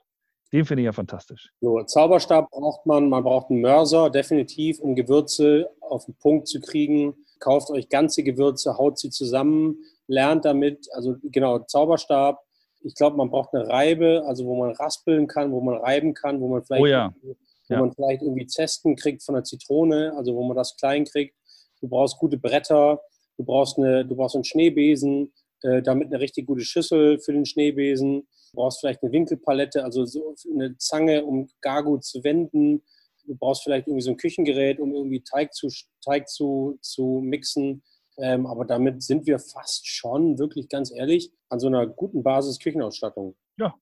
Den 0.53 0.65
finde 0.65 0.83
ich 0.83 0.87
ja 0.87 0.93
fantastisch. 0.93 1.51
So, 1.61 1.83
Zauberstab 1.83 2.51
braucht 2.51 2.85
man, 2.87 3.09
man 3.09 3.25
braucht 3.25 3.51
einen 3.51 3.63
Mörser, 3.63 4.11
definitiv, 4.11 4.81
um 4.81 4.95
Gewürze 4.95 5.71
auf 5.81 6.05
den 6.05 6.15
Punkt 6.15 6.47
zu 6.47 6.61
kriegen. 6.61 7.15
Kauft 7.43 7.71
euch 7.71 7.89
ganze 7.89 8.23
Gewürze, 8.23 8.79
haut 8.79 9.01
sie 9.01 9.11
zusammen, 9.11 9.79
lernt 10.07 10.45
damit, 10.45 10.87
also 10.93 11.17
genau, 11.25 11.59
Zauberstab. 11.59 12.41
Ich 12.83 12.95
glaube, 12.95 13.17
man 13.17 13.31
braucht 13.31 13.53
eine 13.53 13.67
Reibe, 13.67 14.23
also 14.29 14.47
wo 14.47 14.57
man 14.57 14.71
raspeln 14.77 15.27
kann, 15.27 15.51
wo 15.51 15.61
man 15.61 15.79
reiben 15.79 16.15
kann, 16.15 16.41
wo 16.41 16.47
man 16.47 16.63
vielleicht, 16.63 16.83
oh 16.83 16.87
ja. 16.87 17.13
wo 17.21 17.35
ja. 17.69 17.81
man 17.81 17.93
vielleicht 17.93 18.23
irgendwie 18.23 18.47
Zesten 18.47 18.95
kriegt 18.95 19.25
von 19.25 19.35
der 19.35 19.43
Zitrone, 19.43 20.15
also 20.17 20.37
wo 20.37 20.45
man 20.45 20.57
das 20.57 20.77
klein 20.77 21.05
kriegt. 21.05 21.35
Du 21.81 21.89
brauchst 21.89 22.17
gute 22.19 22.39
Bretter, 22.39 23.01
du 23.37 23.45
brauchst, 23.45 23.77
eine, 23.77 24.07
du 24.07 24.15
brauchst 24.15 24.37
einen 24.37 24.45
Schneebesen, 24.45 25.33
äh, 25.63 25.83
damit 25.83 26.13
eine 26.13 26.21
richtig 26.21 26.47
gute 26.47 26.65
Schüssel 26.65 27.19
für 27.19 27.33
den 27.33 27.45
Schneebesen. 27.45 28.21
Du 28.53 28.57
brauchst 28.57 28.79
vielleicht 28.79 29.03
eine 29.03 29.11
Winkelpalette, 29.11 29.83
also 29.83 30.05
so 30.05 30.37
eine 30.55 30.77
Zange, 30.79 31.25
um 31.25 31.49
gar 31.61 31.83
gut 31.83 32.05
zu 32.05 32.23
wenden. 32.23 32.85
Du 33.25 33.37
brauchst 33.37 33.63
vielleicht 33.63 33.87
irgendwie 33.87 34.03
so 34.03 34.11
ein 34.11 34.17
Küchengerät, 34.17 34.81
um 34.81 34.95
irgendwie 34.95 35.23
Teig 35.23 35.55
zu, 35.55 35.69
Teig 36.05 36.29
zu, 36.29 36.79
zu 36.81 37.21
mixen. 37.23 37.83
Ähm, 38.19 38.47
aber 38.47 38.65
damit 38.65 39.03
sind 39.03 39.27
wir 39.27 39.39
fast 39.39 39.87
schon, 39.87 40.39
wirklich 40.39 40.69
ganz 40.69 40.93
ehrlich, 40.93 41.33
an 41.49 41.61
so 41.61 41.69
einer 41.69 41.87
guten 41.87 42.23
Basis 42.23 42.59
Küchenausstattung. 42.59 43.37
Ja, 43.59 43.75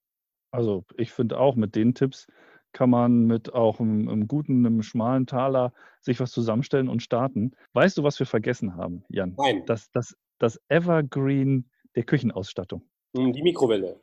also 0.53 0.85
ich 0.97 1.11
finde 1.13 1.39
auch 1.39 1.57
mit 1.57 1.75
den 1.75 1.95
Tipps 1.95 2.27
kann 2.73 2.91
man 2.91 3.25
mit 3.25 3.53
auch 3.53 3.81
einem, 3.81 4.09
einem, 4.09 4.29
guten, 4.29 4.65
einem 4.65 4.83
schmalen 4.83 5.27
Taler 5.27 5.73
sich 6.01 6.21
was 6.21 6.31
zusammenstellen 6.31 6.89
und 6.89 7.03
starten. 7.03 7.53
Weißt 7.73 7.99
du, 7.99 8.05
was 8.05 8.19
wir 8.19 8.27
vergessen 8.27 8.77
haben, 8.77 9.05
Jan? 9.09 9.35
Nein. 9.37 9.65
Das, 9.67 9.91
das, 9.91 10.17
das 10.39 10.61
Evergreen 10.69 11.71
der 11.97 12.05
Küchenausstattung. 12.05 12.89
Hm, 13.17 13.33
die 13.33 13.43
Mikrowelle. 13.43 14.01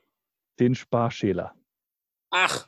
Den 0.60 0.76
Sparschäler. 0.76 1.56
Ach, 2.32 2.68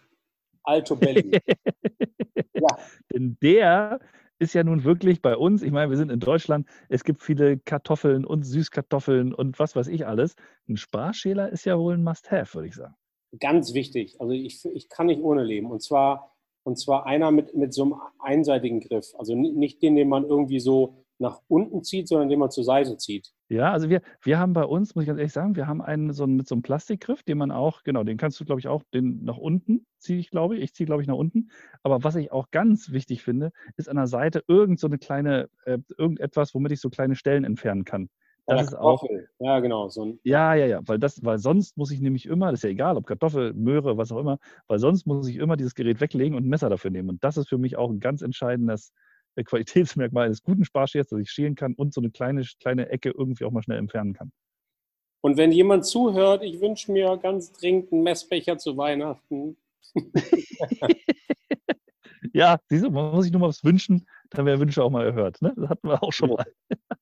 Alto 0.70 0.96
Belli. 0.96 1.32
ja. 2.54 2.78
Denn 3.12 3.38
der 3.42 4.00
ist 4.40 4.54
ja 4.54 4.64
nun 4.64 4.84
wirklich 4.84 5.22
bei 5.22 5.36
uns, 5.36 5.62
ich 5.64 5.72
meine, 5.72 5.90
wir 5.90 5.98
sind 5.98 6.12
in 6.12 6.20
Deutschland, 6.20 6.68
es 6.88 7.04
gibt 7.04 7.22
viele 7.22 7.58
Kartoffeln 7.58 8.24
und 8.24 8.44
Süßkartoffeln 8.44 9.34
und 9.34 9.60
was 9.60 9.76
weiß 9.76 9.88
ich 9.88 10.08
alles. 10.08 10.36
Ein 10.68 10.78
Sparschäler 10.78 11.50
ist 11.50 11.66
ja 11.66 11.78
wohl 11.78 11.96
ein 11.96 12.04
Must-Have, 12.04 12.54
würde 12.54 12.68
ich 12.68 12.76
sagen. 12.76 12.96
Ganz 13.40 13.74
wichtig. 13.74 14.16
Also 14.20 14.34
ich, 14.34 14.64
ich 14.66 14.90
kann 14.90 15.08
nicht 15.08 15.22
ohne 15.22 15.44
leben. 15.44 15.70
Und 15.70 15.82
zwar, 15.82 16.36
und 16.64 16.78
zwar 16.78 17.06
einer 17.06 17.32
mit, 17.32 17.56
mit 17.56 17.74
so 17.74 17.84
einem 17.84 17.96
einseitigen 18.20 18.80
Griff. 18.80 19.14
Also 19.18 19.36
nicht 19.36 19.82
den, 19.82 19.96
den 19.96 20.08
man 20.08 20.24
irgendwie 20.24 20.60
so 20.60 21.06
nach 21.20 21.42
unten 21.48 21.84
zieht, 21.84 22.08
sondern 22.08 22.30
den 22.30 22.40
man 22.40 22.50
zur 22.50 22.64
Seite 22.64 22.98
zieht. 22.98 23.34
Ja, 23.50 23.72
also 23.72 23.90
wir, 23.90 24.02
wir 24.22 24.40
haben 24.40 24.54
bei 24.54 24.64
uns, 24.64 24.96
muss 24.96 25.04
ich 25.04 25.08
ganz 25.08 25.20
ehrlich 25.20 25.34
sagen, 25.34 25.56
wir 25.56 25.68
haben 25.68 25.82
einen 25.82 26.14
so 26.14 26.24
einen, 26.24 26.36
mit 26.36 26.48
so 26.48 26.56
einem 26.56 26.62
Plastikgriff, 26.62 27.24
den 27.24 27.38
man 27.38 27.52
auch, 27.52 27.84
genau, 27.84 28.04
den 28.04 28.18
kannst 28.18 28.40
du, 28.40 28.46
glaube 28.46 28.62
ich, 28.62 28.68
auch 28.68 28.84
den 28.94 29.24
nach 29.24 29.38
unten 29.38 29.86
ziehe 29.98 30.20
ich, 30.20 30.30
glaube 30.30 30.56
ich. 30.56 30.64
Ich 30.64 30.74
ziehe, 30.74 30.86
glaube 30.86 31.02
ich, 31.02 31.08
nach 31.08 31.16
unten. 31.16 31.50
Aber 31.84 32.04
was 32.04 32.16
ich 32.16 32.32
auch 32.32 32.52
ganz 32.52 32.92
wichtig 32.92 33.22
finde, 33.22 33.52
ist 33.76 33.90
an 33.90 33.98
der 33.98 34.08
Seite 34.08 34.44
irgend 34.48 34.80
so 34.80 34.88
eine 34.88 34.98
kleine, 34.98 35.50
äh, 35.66 35.80
irgendetwas, 35.98 36.54
womit 36.54 36.72
ich 36.72 36.80
so 36.80 36.90
kleine 36.90 37.16
Stellen 37.16 37.44
entfernen 37.44 37.84
kann. 37.84 38.10
Das 38.46 38.68
ist 38.68 38.76
auch. 38.76 39.04
Ja, 39.40 39.60
genau. 39.60 39.90
So 39.90 40.18
ja, 40.24 40.56
ja, 40.56 40.66
ja. 40.66 40.82
Weil, 40.86 40.98
das, 40.98 41.24
weil 41.24 41.38
sonst 41.38 41.78
muss 41.78 41.92
ich 41.92 42.02
nämlich 42.02 42.26
immer, 42.26 42.52
das 42.52 42.60
ist 42.60 42.64
ja 42.64 42.70
egal, 42.70 42.98
ob 42.98 43.06
Kartoffel, 43.06 43.54
Möhre, 43.54 43.98
was 43.98 44.12
auch 44.12 44.20
immer, 44.20 44.40
weil 44.68 44.80
sonst 44.80 45.06
muss 45.06 45.28
ich 45.28 45.36
immer 45.36 45.56
dieses 45.56 45.76
Gerät 45.76 46.02
weglegen 46.02 46.36
und 46.36 46.46
ein 46.46 46.50
Messer 46.50 46.70
dafür 46.70 46.90
nehmen. 46.90 47.10
Und 47.10 47.24
das 47.24 47.38
ist 47.38 47.48
für 47.48 47.58
mich 47.58 47.78
auch 47.78 47.90
ein 47.90 48.00
ganz 48.00 48.22
entscheidendes 48.22 48.92
Qualitätsmerkmal 49.44 50.26
eines 50.26 50.42
guten 50.44 50.66
Sparschers, 50.66 51.08
dass 51.08 51.20
ich 51.20 51.32
schälen 51.32 51.56
kann 51.56 51.74
und 51.74 51.94
so 51.94 52.02
eine 52.02 52.12
kleine, 52.12 52.44
kleine 52.60 52.90
Ecke 52.90 53.10
irgendwie 53.10 53.46
auch 53.46 53.52
mal 53.52 53.64
schnell 53.64 53.78
entfernen 53.78 54.14
kann. 54.14 54.32
Und 55.22 55.38
wenn 55.38 55.52
jemand 55.52 55.86
zuhört, 55.86 56.44
ich 56.44 56.62
wünsche 56.62 56.92
mir 56.92 57.18
ganz 57.18 57.52
dringend 57.52 57.92
einen 57.92 58.04
Messbecher 58.04 58.58
zu 58.58 58.78
Weihnachten. 58.78 59.58
ja, 62.34 62.58
siehst 62.70 62.86
du, 62.86 62.92
man 62.92 63.12
muss 63.12 63.24
sich 63.24 63.32
nur 63.32 63.42
mal 63.42 63.50
was 63.50 63.64
wünschen, 63.64 64.08
dann 64.30 64.46
wäre 64.46 64.60
Wünsche 64.60 64.84
auch 64.84 64.90
mal 64.90 65.06
erhört. 65.06 65.42
Ne? 65.42 65.54
Das 65.56 65.70
hatten 65.70 65.88
wir 65.90 66.02
auch 66.02 66.14
schon 66.14 66.30
mal. 66.30 66.46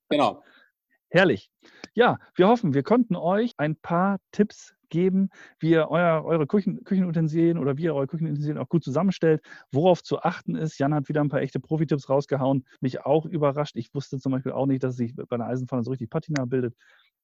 genau. 0.10 0.44
Herrlich. 1.10 1.50
Ja, 1.94 2.18
wir 2.36 2.48
hoffen, 2.48 2.74
wir 2.74 2.84
konnten 2.84 3.16
euch 3.16 3.54
ein 3.58 3.76
paar 3.76 4.20
Tipps 4.32 4.76
geben, 4.90 5.30
wie 5.60 5.72
ihr 5.72 5.90
euer, 5.90 6.24
eure 6.26 6.48
Küchen, 6.48 6.84
Küchenutensilien 6.84 7.58
oder 7.58 7.78
wie 7.78 7.84
ihr 7.84 7.96
eure 7.96 8.08
Küchenutensilien 8.08 8.58
auch 8.58 8.70
gut 8.70 8.84
zusammenstellt, 8.84 9.42
worauf 9.72 10.04
zu 10.04 10.22
achten 10.22 10.56
ist. 10.56 10.78
Jan 10.80 10.94
hat 10.94 11.10
wieder 11.10 11.22
ein 11.22 11.30
paar 11.30 11.42
echte 11.42 11.60
Profi-Tipps 11.60 12.10
rausgehauen, 12.10 12.66
mich 12.82 13.06
auch 13.06 13.26
überrascht. 13.26 13.76
Ich 13.76 13.94
wusste 13.94 14.20
zum 14.20 14.32
Beispiel 14.32 14.52
auch 14.52 14.66
nicht, 14.66 14.84
dass 14.84 14.96
sich 14.96 15.16
bei 15.16 15.36
einer 15.36 15.48
Eisenpfanne 15.48 15.84
so 15.84 15.92
richtig 15.92 16.10
Patina 16.10 16.46
bildet. 16.46 16.76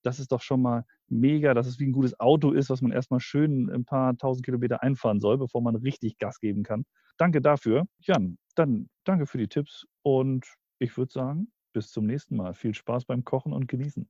Das 0.03 0.19
ist 0.19 0.31
doch 0.31 0.41
schon 0.41 0.61
mal 0.61 0.85
mega, 1.07 1.53
dass 1.53 1.67
es 1.67 1.79
wie 1.79 1.85
ein 1.85 1.93
gutes 1.93 2.19
Auto 2.19 2.51
ist, 2.51 2.69
was 2.69 2.81
man 2.81 2.91
erstmal 2.91 3.19
schön 3.21 3.69
ein 3.69 3.85
paar 3.85 4.17
tausend 4.17 4.45
Kilometer 4.45 4.83
einfahren 4.83 5.19
soll, 5.19 5.37
bevor 5.37 5.61
man 5.61 5.75
richtig 5.75 6.17
Gas 6.17 6.39
geben 6.39 6.63
kann. 6.63 6.85
Danke 7.17 7.41
dafür. 7.41 7.85
Jan, 7.99 8.37
dann 8.55 8.89
danke 9.05 9.25
für 9.27 9.37
die 9.37 9.47
Tipps 9.47 9.85
und 10.01 10.45
ich 10.79 10.97
würde 10.97 11.11
sagen, 11.11 11.51
bis 11.73 11.91
zum 11.91 12.05
nächsten 12.05 12.35
Mal. 12.35 12.53
Viel 12.53 12.73
Spaß 12.73 13.05
beim 13.05 13.23
Kochen 13.23 13.53
und 13.53 13.67
Genießen. 13.67 14.07